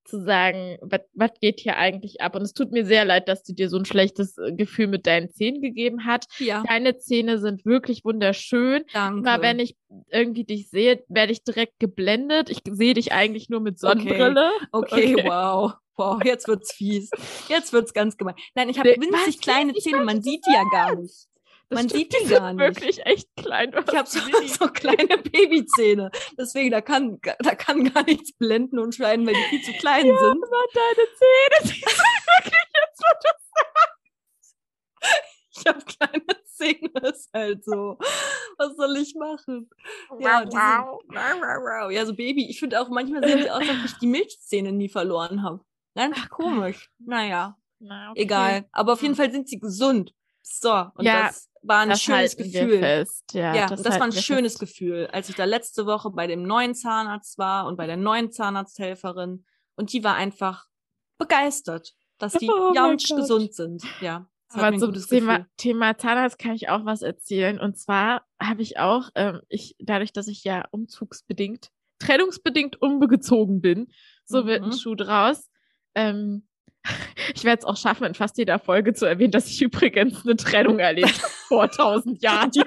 [0.03, 0.77] zu sagen,
[1.13, 2.35] was geht hier eigentlich ab?
[2.35, 5.07] Und es tut mir sehr leid, dass du dir so ein schlechtes äh, Gefühl mit
[5.07, 6.25] deinen Zähnen gegeben hat.
[6.39, 6.63] Ja.
[6.67, 8.83] Deine Zähne sind wirklich wunderschön.
[8.93, 9.29] Danke.
[9.29, 9.75] Aber wenn ich
[10.11, 12.49] irgendwie dich sehe, werde ich direkt geblendet.
[12.49, 14.51] Ich sehe dich eigentlich nur mit Sonnenbrille.
[14.71, 15.27] Okay, okay, okay.
[15.27, 15.73] wow.
[15.97, 17.11] Wow, jetzt wird's fies.
[17.47, 18.35] Jetzt wird's ganz gemein.
[18.55, 19.39] Nein, ich habe winzig was?
[19.39, 21.27] kleine Zähne, man sieht die ja gar nicht.
[21.71, 22.59] Man sieht die gar nicht.
[22.59, 23.73] wirklich echt klein.
[23.73, 26.11] Ich habe so, so, kleine Babyzähne.
[26.37, 30.07] Deswegen, da kann, da kann gar nichts blenden und schneiden, weil die viel zu klein
[30.07, 30.43] ja, sind.
[30.43, 34.55] Aber deine Zähne, die sind wirklich jetzt, wo du sagst.
[35.53, 37.97] Ich habe kleine Zähne, ist halt so.
[38.57, 39.69] Was soll ich machen?
[40.19, 42.49] Ja, diese, ja so Baby.
[42.49, 45.63] Ich finde auch, manchmal sehen sie aus, als ob ich die Milchzähne nie verloren habe.
[45.95, 46.89] Ganz komisch.
[46.99, 47.57] Naja.
[47.79, 48.21] Na, okay.
[48.21, 48.65] Egal.
[48.71, 49.17] Aber auf jeden hm.
[49.17, 50.13] Fall sind sie gesund.
[50.43, 53.05] So, und ja, das war ein schönes Gefühl.
[53.33, 54.59] Ja, ja, das, das war ein schönes fest.
[54.59, 58.31] Gefühl, als ich da letzte Woche bei dem neuen Zahnarzt war und bei der neuen
[58.31, 59.45] Zahnarzthelferin.
[59.75, 60.65] Und die war einfach
[61.17, 63.83] begeistert, dass die oh ganz gesund sind.
[64.01, 64.27] Ja.
[64.53, 67.59] Aber zum Thema, Thema, Zahnarzt kann ich auch was erzählen.
[67.59, 73.87] Und zwar habe ich auch, ähm, ich, dadurch, dass ich ja umzugsbedingt, trennungsbedingt umgezogen bin,
[74.25, 74.47] so mhm.
[74.47, 74.77] wird ein mhm.
[74.77, 75.49] Schuh draus.
[75.95, 76.47] Ähm,
[77.35, 80.35] ich werde es auch schaffen, in fast jeder Folge zu erwähnen, dass ich übrigens eine
[80.35, 82.51] Trennung erlebt habe vor tausend Jahren.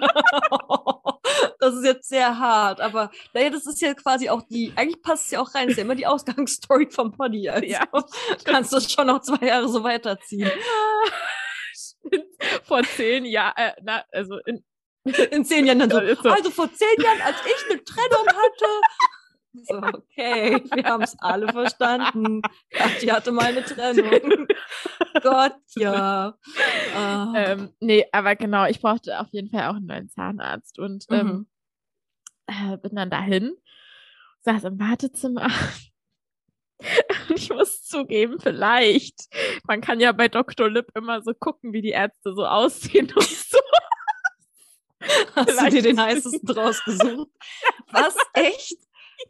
[1.58, 5.26] Das ist jetzt sehr hart, aber naja, das ist ja quasi auch die, eigentlich passt
[5.26, 7.48] es ja auch rein, das ist ja immer die Ausgangsstory vom Poddy.
[7.48, 7.84] Also Ja,
[8.44, 10.50] kannst du schon noch zwei Jahre so weiterziehen.
[12.64, 14.62] Vor zehn Jahren, äh, na, also in,
[15.30, 16.28] In zehn Jahren dann so, Ja, ist so.
[16.28, 18.66] also vor zehn Jahren, als ich eine Trennung hatte.
[19.62, 22.42] So, okay, wir haben es alle verstanden.
[22.70, 24.48] Kathi hatte mal eine Trennung.
[25.22, 26.36] Gott, ja.
[26.94, 27.32] Ah.
[27.36, 31.26] ähm, nee, aber genau, ich brauchte auf jeden Fall auch einen neuen Zahnarzt und ähm,
[31.26, 31.46] Mhm.
[32.72, 33.54] äh, bin dann dahin,
[34.42, 35.48] saß im Wartezimmer.
[37.28, 39.28] Und ich muss zugeben, vielleicht,
[39.66, 40.68] man kann ja bei Dr.
[40.68, 43.58] Lipp immer so gucken, wie die Ärzte so aussehen und so.
[45.36, 47.30] Hast du dir vielleicht den heißesten rausgesucht?
[47.92, 48.16] Was?
[48.32, 48.78] Echt?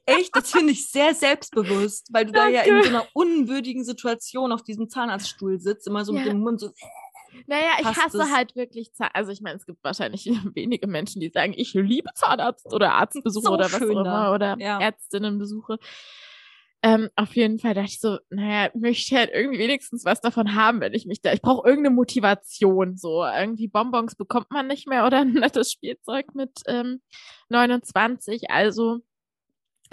[0.06, 0.34] Echt?
[0.36, 2.88] Das finde ich sehr selbstbewusst, weil du da ja in Danke.
[2.88, 6.32] so einer unwürdigen Situation auf diesem Zahnarztstuhl sitzt, immer so mit Ja.
[6.32, 6.70] dem Mund so.
[7.46, 8.30] Naja, ich hasse es?
[8.32, 9.10] halt wirklich Zahn.
[9.12, 10.24] Also ich meine, es gibt wahrscheinlich
[10.54, 14.56] wenige Menschen, die sagen, ich liebe Zahnarzt oder Arztbesuche So oder was auch immer oder
[14.58, 14.80] Ja.
[14.80, 15.78] Ärztinnenbesuche.
[16.86, 20.80] Ähm, auf jeden Fall dachte ich so, naja, möchte halt irgendwie wenigstens was davon haben,
[20.82, 21.32] wenn ich mich da.
[21.32, 22.98] Ich brauche irgendeine Motivation.
[22.98, 27.00] So, irgendwie Bonbons bekommt man nicht mehr oder ein nettes Spielzeug mit ähm,
[27.48, 28.50] 29.
[28.50, 29.00] Also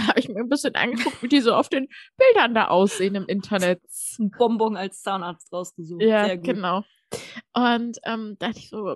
[0.07, 1.87] habe ich mir ein bisschen angeguckt, wie die so auf den
[2.17, 3.81] Bildern da aussehen im Internet.
[4.19, 6.01] Ein Bonbon als Zahnarzt rausgesucht.
[6.01, 6.83] Ja, genau.
[7.53, 8.95] Und ähm, dachte ich so,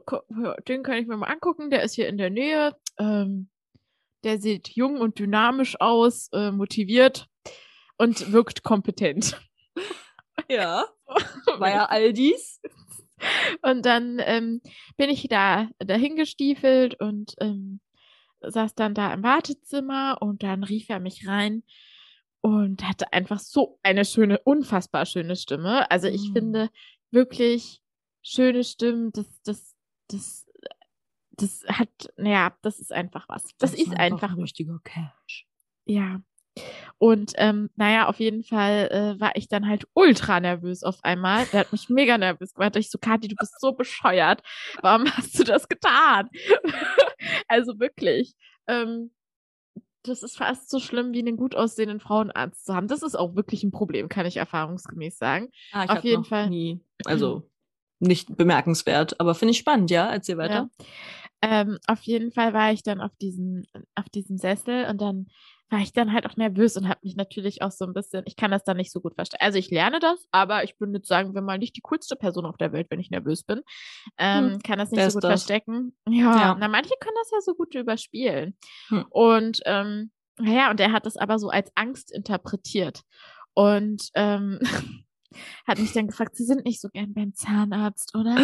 [0.68, 1.70] den kann ich mir mal angucken.
[1.70, 2.76] Der ist hier in der Nähe.
[2.98, 3.50] Ähm,
[4.24, 7.28] der sieht jung und dynamisch aus, äh, motiviert
[7.98, 9.40] und wirkt kompetent.
[10.50, 10.86] Ja,
[11.58, 12.62] war ja all dies.
[13.62, 14.62] Und dann ähm,
[14.98, 17.80] bin ich da dahin gestiefelt und ähm,
[18.52, 21.64] saß dann da im Wartezimmer und dann rief er mich rein
[22.42, 25.90] und hatte einfach so eine schöne, unfassbar schöne Stimme.
[25.90, 26.34] Also ich Mm.
[26.34, 26.70] finde
[27.12, 27.82] wirklich
[28.22, 29.76] schöne Stimmen, das, das,
[30.08, 30.46] das,
[31.32, 33.44] das hat, naja, das ist einfach was.
[33.58, 35.48] Das, ist einfach, ein richtiger Cash.
[35.86, 36.22] ja.
[36.98, 41.46] Und ähm, naja, auf jeden Fall äh, war ich dann halt ultra nervös auf einmal.
[41.48, 42.76] Der hat mich mega nervös gemacht.
[42.78, 44.42] Ich so, Kathi, du bist so bescheuert.
[44.82, 46.30] Warum hast du das getan?
[47.48, 48.34] also wirklich.
[48.68, 49.12] Ähm,
[50.04, 52.88] das ist fast so schlimm, wie einen gut aussehenden Frauenarzt zu haben.
[52.88, 55.50] Das ist auch wirklich ein Problem, kann ich erfahrungsgemäß sagen.
[55.72, 56.50] Ah, ich Auf jeden Fall.
[56.50, 56.80] Nie.
[57.06, 57.50] Also
[58.00, 60.12] nicht bemerkenswert, aber finde ich spannend, ja.
[60.12, 60.70] Erzähl weiter.
[61.42, 63.64] Ähm, auf jeden Fall war ich dann auf diesem,
[63.96, 65.28] auf diesem Sessel und dann
[65.70, 68.36] war ich dann halt auch nervös und habe mich natürlich auch so ein bisschen, ich
[68.36, 69.40] kann das dann nicht so gut verstehen.
[69.42, 72.46] Also ich lerne das, aber ich bin jetzt, sagen wir mal, nicht die coolste Person
[72.46, 73.62] auf der Welt, wenn ich nervös bin.
[74.18, 75.44] Ähm, Hm, kann das nicht so gut das?
[75.44, 75.96] verstecken.
[76.08, 76.56] Ja, Ja.
[76.60, 78.56] na, manche können das ja so gut überspielen.
[78.90, 79.06] Hm.
[79.10, 83.02] Und ähm, naja, und er hat das aber so als Angst interpretiert.
[83.54, 84.60] Und ähm,
[85.68, 88.38] hat mich dann gefragt, Sie sind nicht so gern beim Zahnarzt, oder?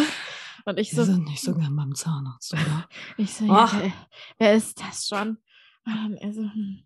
[0.64, 2.88] Und ich so, Wir sind nicht so gern beim Zahnarzt, oder?
[3.16, 3.92] ich so, ja, wer,
[4.38, 5.38] wer ist das schon?
[5.84, 6.82] Und dann, er so, hm.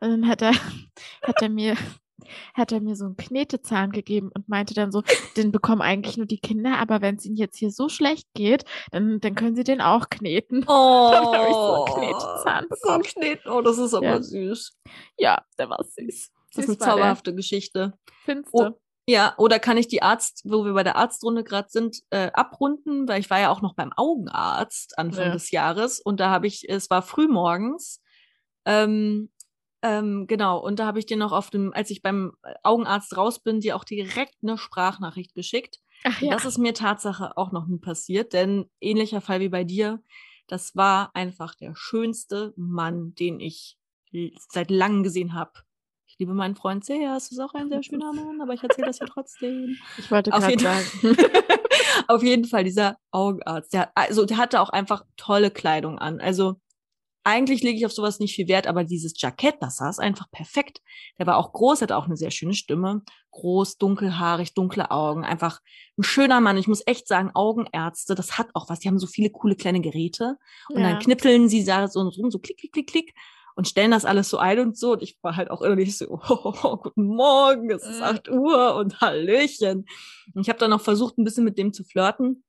[0.00, 0.52] Und dann hat er,
[1.22, 1.76] hat er mir,
[2.54, 5.02] hat er mir so einen Knetezahn gegeben und meinte dann so,
[5.36, 8.64] den bekommen eigentlich nur die Kinder, aber wenn es ihnen jetzt hier so schlecht geht,
[8.90, 10.64] dann, dann können sie den auch kneten.
[10.66, 13.02] Oh, Dann ich so einen Knetezahn So ein bekommen.
[13.02, 13.50] Kneten.
[13.50, 14.22] Oh, das ist aber Ja.
[14.22, 14.78] süß.
[15.18, 15.96] Ja, der war süß.
[15.96, 16.94] Das ist Süß eine war der.
[16.94, 17.94] zauberhafte Geschichte.
[18.24, 18.78] Findest Oh?
[19.08, 23.08] Ja, oder kann ich die Arzt, wo wir bei der Arztrunde gerade sind, äh, abrunden,
[23.08, 25.32] weil ich war ja auch noch beim Augenarzt Anfang Ja.
[25.32, 28.00] des Jahres und da habe ich, es war früh morgens,
[28.64, 29.31] ähm,
[29.82, 33.40] ähm, genau, und da habe ich dir noch auf dem, als ich beim Augenarzt raus
[33.40, 35.80] bin, dir auch direkt eine Sprachnachricht geschickt.
[36.04, 36.30] Ach ja.
[36.30, 40.00] Das ist mir Tatsache auch noch nie passiert, denn ähnlicher Fall wie bei dir,
[40.46, 43.76] das war einfach der schönste Mann, den ich
[44.50, 45.52] seit langem gesehen habe.
[46.06, 48.86] Ich liebe meinen Freund sehr, es ist auch ein sehr schöner Mann, aber ich erzähle
[48.86, 49.78] das hier trotzdem.
[49.98, 51.16] Ich wollte Auf gerade jeden, sagen.
[52.08, 56.20] auf jeden Fall, dieser Augenarzt, der, also, der hatte auch einfach tolle Kleidung an.
[56.20, 56.60] Also
[57.24, 60.80] eigentlich lege ich auf sowas nicht viel Wert, aber dieses Jackett, das saß einfach perfekt.
[61.18, 63.02] Der war auch groß, hatte auch eine sehr schöne Stimme.
[63.30, 65.24] Groß, dunkelhaarig, dunkle Augen.
[65.24, 65.60] Einfach
[65.98, 66.56] ein schöner Mann.
[66.56, 68.80] Ich muss echt sagen, Augenärzte, das hat auch was.
[68.80, 70.36] Die haben so viele coole kleine Geräte.
[70.68, 70.98] Und dann Ja.
[70.98, 73.14] knipseln sie da so rum, so klick, klick, klick, klick.
[73.54, 74.92] Und stellen das alles so ein und so.
[74.92, 78.02] Und ich war halt auch innerlich so, oh, guten Morgen, es ist Mhm.
[78.04, 79.86] 8 Uhr und Hallöchen.
[80.34, 82.44] Und ich habe dann noch versucht, ein bisschen mit dem zu flirten.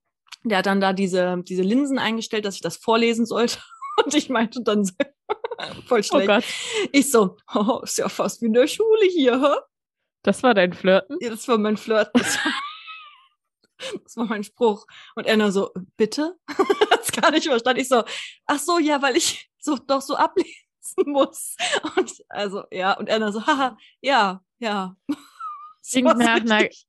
[0.46, 3.60] Der hat dann da diese, diese Linsen eingestellt, dass ich das vorlesen sollte.
[4.04, 4.94] Und ich meinte dann so,
[5.88, 6.28] voll Oh schlecht.
[6.28, 6.44] Gott,
[6.92, 9.56] ich so, oh, ist ja fast wie in der Schule hier, hä?
[10.24, 11.18] das war dein Flirten?
[11.20, 12.10] Ja, das war mein Flirt.
[12.24, 12.54] Das war,
[14.04, 14.86] das mein Spruch.
[15.16, 16.38] Und nur so, bitte?
[16.90, 17.82] Hat's gar nicht verstanden.
[17.82, 18.04] Ich so,
[18.46, 20.54] ach so, ja, weil ich so doch so ablesen
[21.06, 21.56] muss.
[21.98, 24.96] Und also, ja, und nur so, haha, ja, ja.
[25.08, 26.86] Das Klingt nach richtig,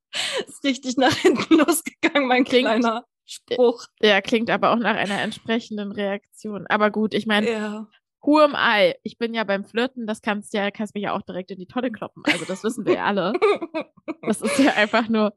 [0.47, 3.05] ist richtig nach hinten losgegangen, mein Klingt- Kleiner.
[3.27, 3.87] Spruch.
[4.01, 6.67] Ja, klingt aber auch nach einer entsprechenden Reaktion.
[6.69, 7.89] Aber gut, ich meine, Ja.
[8.21, 8.95] who am I?
[9.03, 11.67] Ich bin ja beim Flirten, das kannst ja, kannst mich ja auch direkt in die
[11.67, 12.23] Tonne kloppen.
[12.27, 13.33] Also das wissen wir ja alle.
[14.27, 15.35] Das ist ja einfach nur,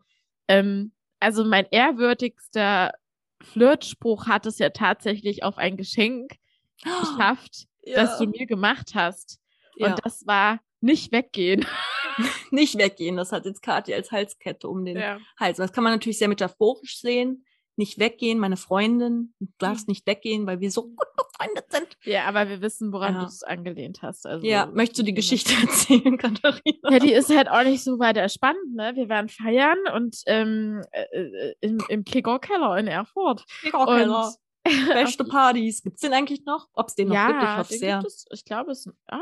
[0.47, 2.93] ähm, also mein ehrwürdigster
[3.41, 6.33] Flirtspruch hat es ja tatsächlich auf ein Geschenk
[6.83, 7.65] geschafft,
[7.95, 9.39] das du mir gemacht hast.
[9.75, 9.87] ja.
[9.87, 11.65] Und das war nicht weggehen.
[12.51, 13.17] nicht weggehen.
[13.17, 14.97] Das hat jetzt Kathi als Halskette um den
[15.39, 15.57] Hals.
[15.57, 17.43] Das kann man natürlich sehr metaphorisch sehen.
[17.79, 19.33] Nicht weggehen, meine Freundin.
[19.39, 21.87] Du darfst nicht weggehen, weil wir so gut befreundet sind.
[22.03, 23.19] Ja, aber wir wissen, woran Ja.
[23.21, 24.25] du es angelehnt hast.
[24.25, 26.89] Also, Ja, möchtest du die Geschichte erzählen, Katharina?
[26.91, 28.93] Ja, die ist halt auch nicht so weiter spannend, ne?
[28.95, 33.45] Wir waren feiern und ähm, äh, äh, im, im Kegor-Keller in Erfurt.
[33.61, 34.33] Keller.
[34.87, 35.83] Beste Partys.
[35.83, 36.67] Gibt's den eigentlich noch?
[36.73, 38.03] Ob's den noch ja, gibt, ich hoffe sehr.
[38.05, 38.89] es, ich glaube es.
[39.05, 39.19] Ah,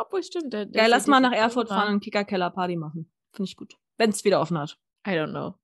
[0.00, 0.52] obwohl stimmt.
[0.52, 3.12] Der, der Ja, lass mal nach Erfurt fahren und Kickerkeller Party machen.
[3.32, 3.74] Finde ich gut.
[3.98, 4.78] Wenn's wieder offen hat.
[5.06, 5.54] I don't know.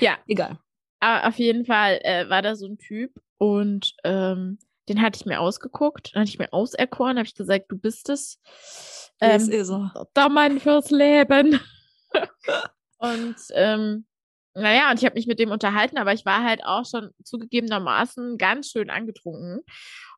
[0.00, 0.58] Ja, Egal.
[1.04, 5.26] Aber auf jeden Fall äh, war da so ein Typ und ähm, den hatte ich
[5.26, 8.40] mir ausgeguckt, den hatte ich mir auserkoren, habe ich gesagt, du bist es.
[9.18, 10.06] Das Ähm, ist er.
[10.16, 11.60] der Mann fürs Leben.
[12.98, 14.06] und ähm,
[14.54, 18.38] naja, und ich habe mich mit dem unterhalten, aber ich war halt auch schon zugegebenermaßen
[18.38, 19.60] ganz schön angetrunken.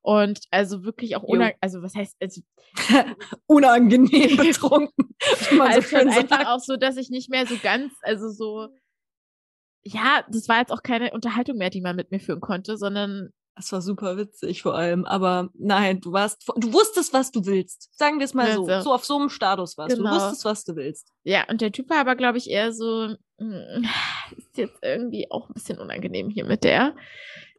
[0.03, 1.29] Und also wirklich auch Jo.
[1.31, 2.43] unang also was heißt, also,
[3.47, 5.17] Unangenehm betrunken.
[5.51, 8.69] so also schön einfach auch so, dass ich nicht mehr so ganz, also so,
[9.87, 13.31] ja, das war jetzt auch keine Unterhaltung mehr, die man mit mir führen konnte, sondern
[13.55, 15.05] Das war super witzig vor allem.
[15.07, 17.89] Aber nein, du warst, du wusstest, was du willst.
[17.97, 18.81] Sagen wir es mal Ja, so.
[18.81, 18.93] so.
[18.95, 19.97] Auf so einem Status warst du.
[19.99, 20.15] Du Genau.
[20.17, 21.13] wusstest, was du willst.
[21.25, 23.85] ja, und der Typ war aber, glaube ich, eher so, mm,
[24.37, 26.95] ist jetzt irgendwie auch ein bisschen unangenehm hier mit der.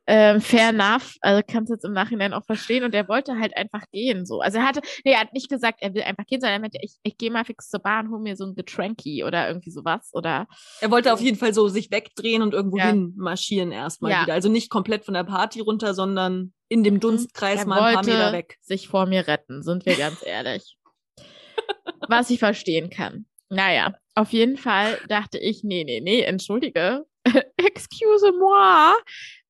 [0.10, 2.84] Ähm, fair enough, also kannst jetzt im Nachhinein auch verstehen.
[2.86, 4.26] Und er wollte halt einfach gehen.
[4.26, 4.39] So.
[4.39, 6.80] Also er hatte, nee, er hat nicht gesagt, er will einfach gehen, sondern er meinte,
[6.82, 10.12] ich, ich gehe mal fix zur Bahn, hol mir so ein Getränki oder irgendwie sowas.
[10.14, 10.47] Oder
[10.80, 12.88] Er wollte auf jeden Fall so sich wegdrehen und irgendwo Ja.
[12.88, 14.22] hin marschieren erstmal Ja.
[14.24, 14.34] wieder.
[14.34, 18.05] Also nicht komplett von der Party runter, sondern in dem Dunstkreis er mal ein paar
[18.05, 18.58] Meter weg.
[18.62, 20.78] sich vor mir retten, sind wir ganz ehrlich.
[22.08, 23.26] Was ich verstehen kann.
[23.49, 27.05] Naja, auf jeden Fall dachte ich, nee, nee, nee, entschuldige.
[27.58, 28.93] Excuse moi.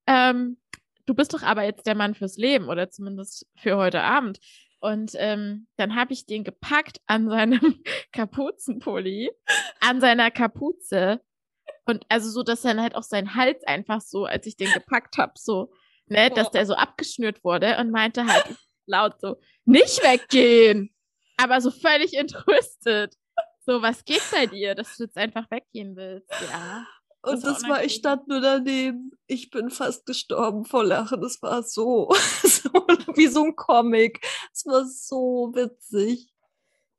[0.08, 0.58] Ähm,
[1.06, 4.40] du bist doch aber jetzt der Mann fürs Leben oder zumindest für heute Abend.
[4.80, 7.82] Und ähm, dann habe ich den gepackt an seinem
[8.14, 9.32] Kapuzenpulli,
[9.80, 11.22] an seiner Kapuze.
[11.86, 15.18] Und also so, dass dann halt auch sein Hals einfach so, als ich den gepackt
[15.18, 15.72] habe, so,
[16.08, 18.46] ne, dass der so abgeschnürt wurde und meinte halt
[18.86, 20.94] laut so, nicht weggehen.
[21.38, 23.16] Aber so völlig entrüstet.
[23.66, 26.32] So, was geht bei dir, dass du jetzt einfach weggehen willst?
[26.50, 26.86] Ja.
[27.24, 29.12] Und Das war das war, ich stand nur daneben.
[29.28, 31.20] Ich bin fast gestorben vor Lachen.
[31.22, 32.10] Das war so,
[32.44, 32.70] so
[33.16, 34.26] wie so ein Comic.
[34.54, 36.30] Es war so witzig.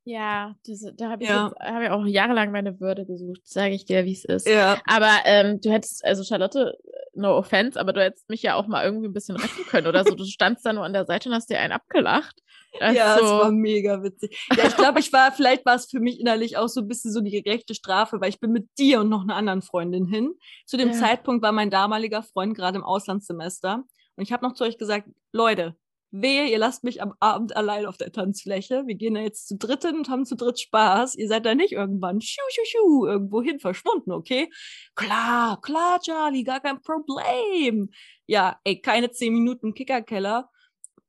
[0.05, 1.49] Ja, diese, da habe ich, Ja.
[1.49, 4.49] jetzt- hab ich auch jahrelang meine Würde gesucht, sage ich dir, wie es ist.
[4.49, 6.79] Ja, Aber ähm, du hättest, also Charlotte,
[7.19, 10.05] no offense, aber du hättest mich ja auch mal irgendwie ein bisschen retten können oder
[10.05, 10.15] so.
[10.15, 12.41] Du standst da nur an der Seite und hast dir einen abgelacht.
[12.79, 14.39] Das ja, so, war mega witzig.
[14.57, 17.13] Ja, ich glaube, ich war, vielleicht war es für mich innerlich auch so ein bisschen
[17.13, 20.35] so die gerechte Strafe, weil ich bin mit dir und noch einer anderen Freundin hin.
[20.67, 20.95] Zu dem Ja.
[20.95, 23.85] Zeitpunkt war mein damaliger Freund gerade im Auslandssemester.
[24.17, 25.77] Und ich habe noch zu euch gesagt, Leute,
[26.11, 28.85] wehe, ihr lasst mich am Abend allein auf der Tanzfläche.
[28.87, 31.17] Wir gehen da jetzt zu dritten und haben zu dritt Spaß.
[31.17, 34.51] Ihr seid da nicht irgendwann schu, schu, schu, irgendwo hin verschwunden, okay?
[34.95, 37.91] Klar, klar, Charlie, gar kein Problem.
[38.27, 40.51] Ja, ey, keine zehn Minuten Kickerkeller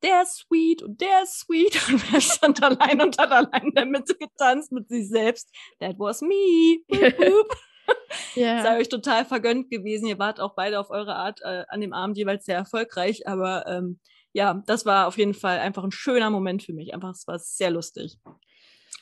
[0.02, 1.78] der ist sweet und der ist sweet.
[1.88, 5.50] Und er stand allein und hat allein in der Mitte getanzt mit sich selbst.
[5.78, 6.78] That was me.
[6.88, 7.56] Boop, boop.
[8.34, 8.62] ja.
[8.62, 10.06] Sei euch total vergönnt gewesen.
[10.06, 13.26] Ihr wart auch beide auf eure Art äh, an dem Abend jeweils sehr erfolgreich.
[13.26, 13.98] Aber ähm,
[14.32, 16.94] ja, das war auf jeden Fall einfach ein schöner Moment für mich.
[16.94, 18.18] Einfach, es war sehr lustig.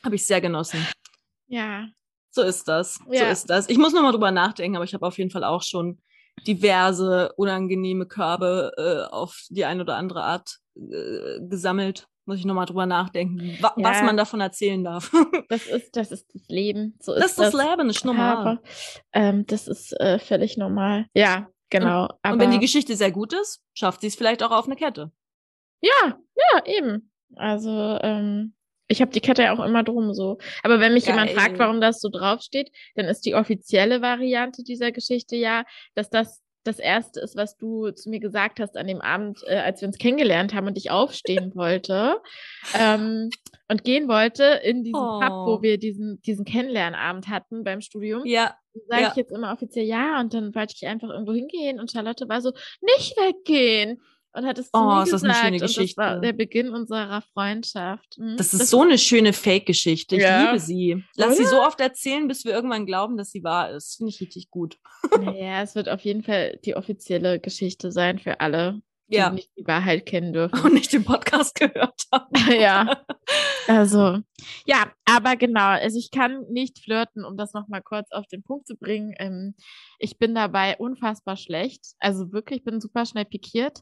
[0.04, 0.86] Habe ich sehr genossen.
[1.46, 1.86] ja.
[2.30, 2.96] So ist das.
[2.96, 3.30] So Ja.
[3.30, 3.68] ist das.
[3.70, 6.00] Ich muss noch mal drüber nachdenken, aber ich habe auf jeden Fall auch schon
[6.46, 12.06] diverse unangenehme Körbe äh, auf die eine oder andere Art äh, gesammelt.
[12.26, 13.84] Muss ich noch mal drüber nachdenken, wa Ja.
[13.88, 15.10] was man davon erzählen darf.
[15.48, 16.96] Das ist, das ist das Leben.
[17.00, 18.36] So das ist ist das Leben, ist normal.
[18.36, 18.62] Aber,
[19.14, 21.06] ähm, das ist äh, völlig normal.
[21.14, 22.08] Ja, genau.
[22.22, 24.76] aber, Und wenn die Geschichte sehr gut ist, schafft sie es vielleicht auch auf eine
[24.76, 25.10] Kette.
[25.80, 27.10] Ja, ja, eben.
[27.36, 28.54] Also, ähm,
[28.88, 30.38] ich habe die Kette ja auch immer drum so.
[30.62, 31.36] Aber wenn mich jemand Geil.
[31.38, 35.64] fragt, warum das so draufsteht, dann ist die offizielle Variante dieser Geschichte ja,
[35.94, 39.56] dass das das erste ist, was du zu mir gesagt hast an dem Abend, äh,
[39.56, 42.20] als wir uns kennengelernt haben und ich aufstehen wollte
[42.78, 43.30] ähm,
[43.68, 45.46] und gehen wollte in diesen Pub, Oh.
[45.46, 48.26] wo wir diesen, diesen Kennenlernabend hatten beim Studium.
[48.26, 48.54] Ja,
[48.88, 49.08] sage Ja.
[49.10, 52.42] ich jetzt immer offiziell ja und dann wollte ich einfach irgendwo hingehen und Charlotte war
[52.42, 52.52] so,
[52.82, 54.02] nicht weggehen.
[54.38, 55.44] Und hat es zu Oh, mir ist das gesagt.
[55.44, 56.20] eine schöne und das war Geschichte.
[56.22, 58.16] der Beginn unserer Freundschaft.
[58.16, 58.36] Hm?
[58.36, 60.16] Das ist so eine schöne Fake-Geschichte.
[60.16, 60.46] Ich Ja.
[60.46, 61.04] liebe sie.
[61.16, 61.50] Lass sie Oder?
[61.50, 63.96] so oft erzählen, bis wir irgendwann glauben, dass sie wahr ist.
[63.96, 64.78] Finde ich richtig gut.
[65.20, 69.30] Naja, es wird auf jeden Fall die offizielle Geschichte sein für alle, die Ja.
[69.30, 70.60] nicht die Wahrheit kennen dürfen.
[70.60, 72.26] Und nicht den Podcast gehört haben.
[72.60, 73.02] ja.
[73.66, 74.18] Also,
[74.66, 78.66] ja, aber genau, also ich kann nicht flirten, um das nochmal kurz auf den Punkt
[78.66, 79.14] zu bringen.
[79.18, 79.54] Ähm,
[79.98, 81.84] ich bin dabei unfassbar schlecht.
[81.98, 83.80] Also wirklich, ich bin super schnell pikiert.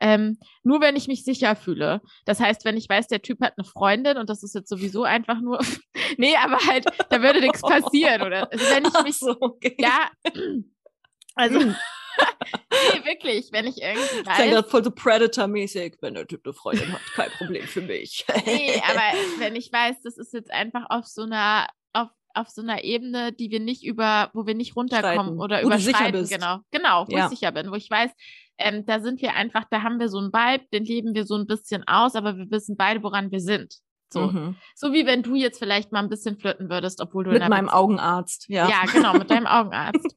[0.00, 2.00] Ähm, nur wenn ich mich sicher fühle.
[2.24, 5.04] Das heißt, wenn ich weiß, der Typ hat eine Freundin und das ist jetzt sowieso
[5.04, 5.58] einfach nur.
[6.18, 8.50] nee, aber halt, da würde nichts passieren, oder?
[8.52, 9.76] Also wenn ich mich so, okay.
[9.78, 10.10] ja,
[11.34, 11.58] also,
[12.70, 15.96] nee, wirklich, wenn ich irgendwie weiß, gerade voll so Predator-mäßig.
[16.00, 18.24] Wenn der Typ eine Freundin hat, kein Problem für mich.
[18.46, 22.62] nee, aber wenn ich weiß, das ist jetzt einfach auf so einer, auf, auf so
[22.62, 25.40] einer Ebene, die wir nicht über, wo wir nicht runterkommen Streiten.
[25.40, 26.32] oder Wo du sicher überschreiten, bist.
[26.32, 27.24] genau, genau, wo Ja.
[27.24, 28.10] ich sicher bin, wo ich weiß,
[28.58, 31.36] ähm, da sind wir einfach, da haben wir so einen Vibe, den leben wir so
[31.36, 33.74] ein bisschen aus, aber wir wissen beide, woran wir sind.
[34.12, 34.56] So, Mhm.
[34.76, 37.68] so wie wenn du jetzt vielleicht mal ein bisschen flirten würdest, obwohl du Mit meinem
[37.68, 38.68] Augenarzt, ja.
[38.68, 40.14] Ja, genau, mit deinem Augenarzt.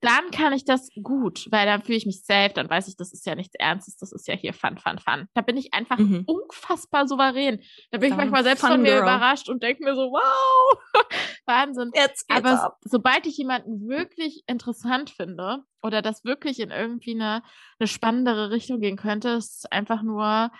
[0.00, 3.12] Dann kann ich das gut, weil dann fühle ich mich safe, dann weiß ich, das
[3.12, 5.26] ist ja nichts Ernstes, das ist ja hier Fun, Fun, Fun.
[5.34, 6.22] Da bin ich einfach Mhm.
[6.24, 7.60] unfassbar souverän.
[7.90, 9.02] Da bin ich manchmal selbst von mir girl.
[9.02, 10.78] überrascht und denke mir so, wow,
[11.46, 11.90] Wahnsinn.
[11.94, 12.78] Jetzt geht's Aber ab.
[12.84, 17.42] sobald ich jemanden wirklich interessant finde oder das wirklich in irgendwie eine,
[17.80, 20.52] eine spannendere Richtung gehen könnte, ist es einfach nur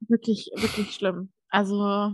[0.00, 1.32] wirklich, wirklich schlimm.
[1.48, 2.12] Also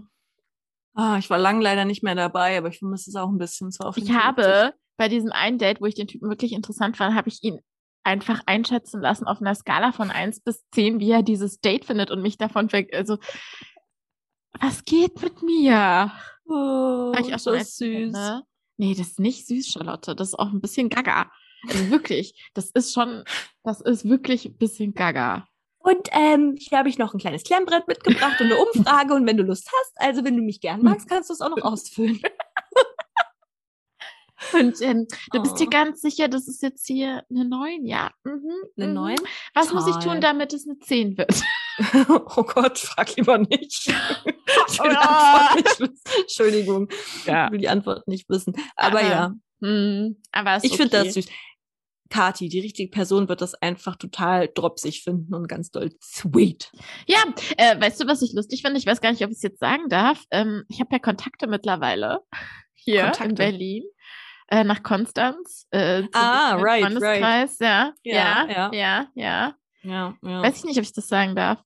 [0.94, 3.70] Ah, ich war lang leider nicht mehr dabei, aber ich vermisse es auch ein bisschen
[3.70, 4.22] so auf Ich 50.
[4.22, 7.60] habe bei diesem einen Date, wo ich den Typen wirklich interessant fand, habe ich ihn
[8.04, 12.10] einfach einschätzen lassen auf einer Skala von 1 bis 10, wie er dieses Date findet
[12.10, 12.94] und mich davon weg.
[12.94, 13.18] Also,
[14.60, 16.12] was geht mit mir?
[16.46, 18.12] Oh, ich auch das schon erzählt, süß.
[18.12, 18.42] Ne?
[18.76, 20.14] Nee, das ist nicht süß, Charlotte.
[20.14, 21.30] Das ist auch ein bisschen gaga.
[21.68, 23.24] Also wirklich, das ist schon,
[23.62, 25.46] das ist wirklich ein bisschen gaga.
[25.78, 29.14] Und ähm, hier habe ich noch ein kleines Klemmbrett mitgebracht und eine Umfrage.
[29.14, 31.50] Und wenn du Lust hast, also wenn du mich gern magst, kannst du es auch
[31.50, 32.20] noch ausfüllen.
[34.52, 35.70] Und ähm, du bist dir Oh.
[35.70, 38.10] ganz sicher, das ist jetzt hier eine 9, ja.
[38.24, 38.40] Mhm,
[38.76, 38.94] Eine mhm.
[38.94, 39.20] neuen?
[39.54, 40.14] Was muss ich Toll.
[40.14, 41.42] tun, damit es eine 10 wird?
[42.36, 43.88] Oh Gott, frag lieber nicht.
[44.68, 45.00] Ich will die Oh.
[45.00, 46.20] Antwort nicht wissen.
[46.20, 46.88] Entschuldigung.
[47.26, 47.46] Ja.
[47.46, 48.54] Ich will die Antwort nicht wissen.
[48.76, 49.32] Aber Aber ja,
[49.62, 51.04] Hm, aber ich finde okay.
[51.06, 51.26] das süß.
[52.10, 56.70] Kati, die richtige Person, wird das einfach total dropsig finden und ganz doll sweet.
[57.06, 57.18] Ja,
[57.56, 58.78] äh, weißt du, was ich lustig finde?
[58.78, 60.22] Ich weiß gar nicht, ob ich es jetzt sagen darf.
[60.30, 62.18] Ähm, ich habe ja Kontakte mittlerweile
[62.74, 63.34] hier in Kontakte?
[63.34, 63.84] Berlin.
[64.52, 65.66] Äh, nach Konstanz.
[65.70, 68.70] Äh, Ah, right, Freundeskreis, Ja, Ja, ja, ja.
[68.72, 69.54] ja, ja.
[69.82, 70.42] Ja, ja.
[70.42, 71.58] Weiß ich nicht, ob ich das sagen darf.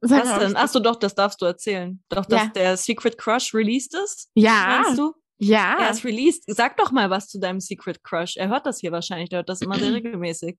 [0.00, 0.56] Sag Was denn?
[0.56, 2.02] Achso, doch, das darfst du erzählen.
[2.08, 2.48] Doch, dass Ja.
[2.48, 4.30] der Secret Crush released ist?
[4.34, 5.14] Ja, Meinst du?
[5.38, 5.76] ja.
[5.80, 6.42] Er ist released.
[6.48, 8.36] Sag doch mal was zu deinem Secret Crush.
[8.36, 9.28] Er hört das hier wahrscheinlich.
[9.30, 10.58] Der hört das immer sehr regelmäßig.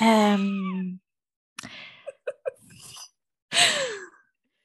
[0.00, 1.00] Ähm,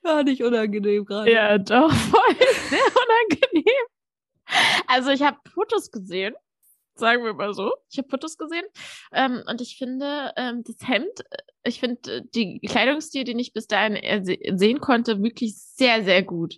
[0.03, 1.31] Ja, nicht unangenehm gerade.
[1.31, 2.35] ja, doch, voll
[2.69, 3.85] sehr unangenehm.
[4.87, 6.35] Also ich habe Fotos gesehen,
[6.95, 7.73] sagen wir mal so.
[7.89, 8.65] Ich habe Fotos gesehen
[9.11, 13.53] ähm, und ich finde ähm, das Hemd, äh, ich finde äh, die Kleidungsstil, den ich
[13.53, 16.55] bis dahin äh, se sehen konnte, wirklich sehr, sehr gut.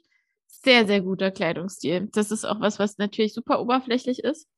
[0.47, 2.09] Sehr, sehr guter Kleidungsstil.
[2.11, 4.49] Das ist auch was, was natürlich super oberflächlich ist.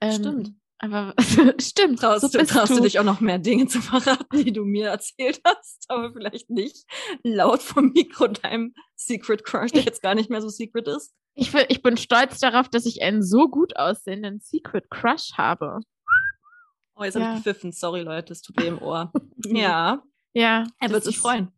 [0.00, 0.52] Ähm, Stimmt.
[0.78, 1.14] Aber
[1.60, 2.00] stimmt.
[2.00, 2.82] Traust, so du, traust du.
[2.82, 6.84] dich auch noch mehr Dinge zu verraten, die du mir erzählt hast, aber vielleicht nicht
[7.22, 11.14] laut vom Mikro deinem Secret Crush, der jetzt gar nicht mehr so secret ist.
[11.34, 15.80] Ich, will, ich bin stolz darauf, dass ich einen so gut aussehenden Secret Crush habe.
[16.96, 17.32] Oh, jetzt habe Ja.
[17.36, 17.72] ich gepfiffen.
[17.72, 19.12] Sorry, Leute, es tut weh im Ohr.
[19.44, 20.64] ja, Ja.
[20.78, 21.48] er wird sich freuen.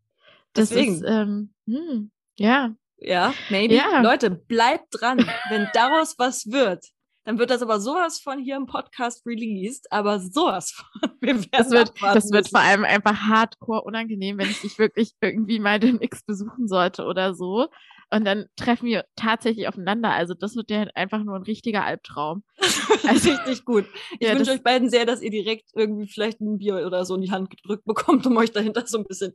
[0.55, 0.95] Das Deswegen.
[0.95, 2.74] ist, ähm, hm, ja.
[2.99, 3.74] Ja, maybe.
[3.74, 4.01] Ja.
[4.01, 5.18] Leute, bleibt dran.
[5.51, 6.87] Wenn daraus was wird,
[7.24, 11.11] dann wird das aber sowas von hier im Podcast released, aber sowas von.
[11.20, 15.12] Wir werden Das wird, das wird vor allem einfach hardcore unangenehm, wenn ich dich wirklich
[15.20, 17.68] irgendwie mal demnächst besuchen sollte oder so.
[18.11, 20.11] Und dann treffen wir tatsächlich aufeinander.
[20.12, 22.44] Also das wird ja einfach nur ein richtiger Albtraum.
[23.07, 23.84] Also richtig gut.
[24.18, 27.14] Ich Ja, wünsche euch beiden sehr, dass ihr direkt irgendwie vielleicht ein Bier oder so
[27.14, 29.32] in die Hand gedrückt bekommt, um euch dahinter so ein bisschen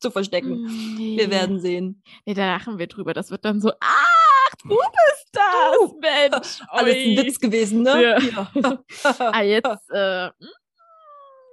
[0.00, 0.62] zu verstecken.
[0.62, 1.16] Mm, Nee.
[1.18, 2.02] Wir werden sehen.
[2.24, 3.12] Nee, da lachen wir drüber.
[3.14, 5.42] Das wird dann so, ach, du bist das,
[5.78, 5.98] Du.
[6.00, 6.60] Mensch.
[6.68, 7.16] Alles ein.
[7.26, 8.02] Witz gewesen, ne?
[8.02, 8.18] Ja.
[8.54, 8.82] Ja,
[9.18, 10.30] Ah, jetzt, äh,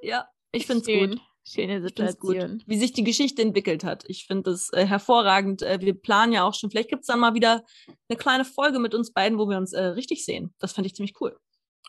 [0.01, 1.09] ja ich finde es schön.
[1.11, 1.21] gut.
[1.49, 2.63] Schöne Situation.
[2.65, 4.03] wie sich die Geschichte entwickelt hat.
[4.07, 5.61] Ich finde es äh, hervorragend.
[5.61, 7.63] Äh, wir planen ja auch schon, vielleicht gibt es dann mal wieder
[8.07, 10.53] eine kleine Folge mit uns beiden, wo wir uns äh, richtig sehen.
[10.59, 11.37] Das fände ich ziemlich cool.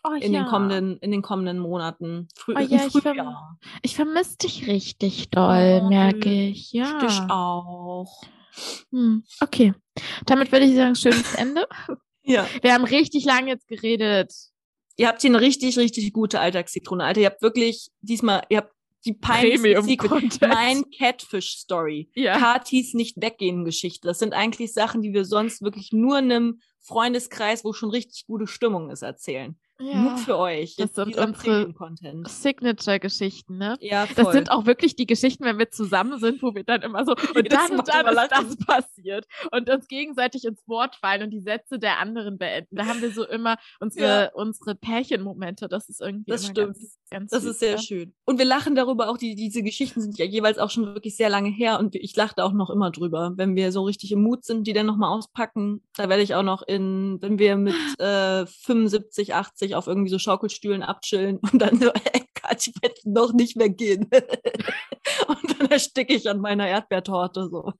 [0.03, 0.41] Oh, In, ja.
[0.41, 2.27] den kommenden, in den kommenden Monaten.
[2.35, 3.35] Früh, Oh ja, ich verm-.
[3.83, 6.71] Ich vermisse dich richtig doll, Oh, merke ich.
[6.71, 6.97] Ja.
[6.99, 8.23] Dich auch.
[8.91, 9.73] Hm, okay.
[10.25, 11.67] Damit würde ich sagen, schönes Ende.
[12.23, 12.47] Ja.
[12.61, 14.31] Wir haben richtig lange jetzt geredet.
[14.95, 17.03] Ihr habt hier eine richtig, richtig gute Alltagszitrone.
[17.03, 18.71] Alter, ihr habt wirklich diesmal, ihr habt
[19.05, 20.41] die peinlichste Secret.
[20.41, 22.09] Mein Catfish-Story.
[22.13, 22.37] Ja.
[22.37, 24.07] Katis Nicht-Weggehen-Geschichte.
[24.07, 28.47] Das sind eigentlich Sachen, die wir sonst wirklich nur einem Freundeskreis, wo schon richtig gute
[28.47, 29.57] Stimmung ist, erzählen.
[29.81, 30.75] Nur für euch.
[30.75, 31.73] Das sind unsere.
[32.27, 33.77] Signature-Geschichten, ne?
[33.79, 34.23] Ja, voll.
[34.23, 37.11] Das sind auch wirklich die Geschichten, wenn wir zusammen sind, wo wir dann immer so,
[37.35, 39.25] und dann und dann ist das passiert.
[39.51, 42.75] Und uns gegenseitig ins Wort fallen und die Sätze der anderen beenden.
[42.75, 44.31] Da haben wir so immer unsere, Ja.
[44.33, 45.67] unsere Pärchenmomente.
[45.67, 46.75] Das ist irgendwie Das stimmt.
[46.77, 47.77] ganz, ganz Das süß, ist sehr ja.
[47.77, 48.13] schön.
[48.25, 51.29] Und wir lachen darüber auch, die, diese Geschichten sind ja jeweils auch schon wirklich sehr
[51.29, 53.33] lange her und ich lache da auch noch immer drüber.
[53.35, 56.43] Wenn wir so richtig im Mut sind, die dann nochmal auspacken, da werde ich auch
[56.43, 61.79] noch in, wenn wir mit äh, 75, 80 auf irgendwie so Schaukelstühlen abchillen und dann
[61.79, 64.09] so, ey, Gott, ich werde noch nicht mehr gehen.
[65.27, 67.71] und dann ersticke ich an meiner Erdbeertorte so.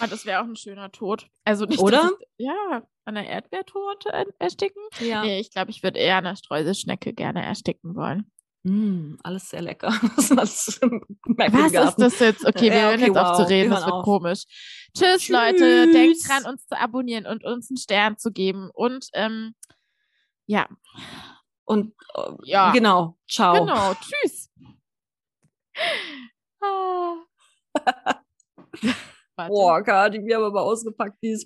[0.00, 1.26] Ah, das wäre auch ein schöner Tod.
[1.44, 2.10] Also nicht, Oder?
[2.36, 4.82] Ich, ja, an der Erdbeertorte er- ersticken.
[5.00, 5.22] Ja.
[5.22, 8.30] Nee, ich glaube, ich würde eher an der Streuselschnecke gerne ersticken wollen.
[8.64, 9.88] Mm, alles sehr lecker.
[10.16, 12.46] Was, was, ist das jetzt?
[12.46, 13.50] Okay, wir Ja, hören okay, jetzt auf zu wow.
[13.50, 14.04] reden, Wir das hören wird auf.
[14.04, 14.44] komisch.
[14.96, 15.90] Tschüss, Leute.
[15.90, 16.28] Denkt Tschüss.
[16.28, 18.70] dran, uns zu abonnieren und uns einen Stern zu geben.
[18.72, 19.54] Und ähm,
[20.52, 20.68] ja,
[21.64, 22.72] Und äh, Ja.
[22.72, 23.16] genau.
[23.26, 23.54] Ciao.
[23.54, 23.94] genau.
[24.02, 24.50] Tschüss.
[26.60, 27.14] Ah.
[29.48, 31.40] Boah, Kati, wir haben aber ausgepackt dieses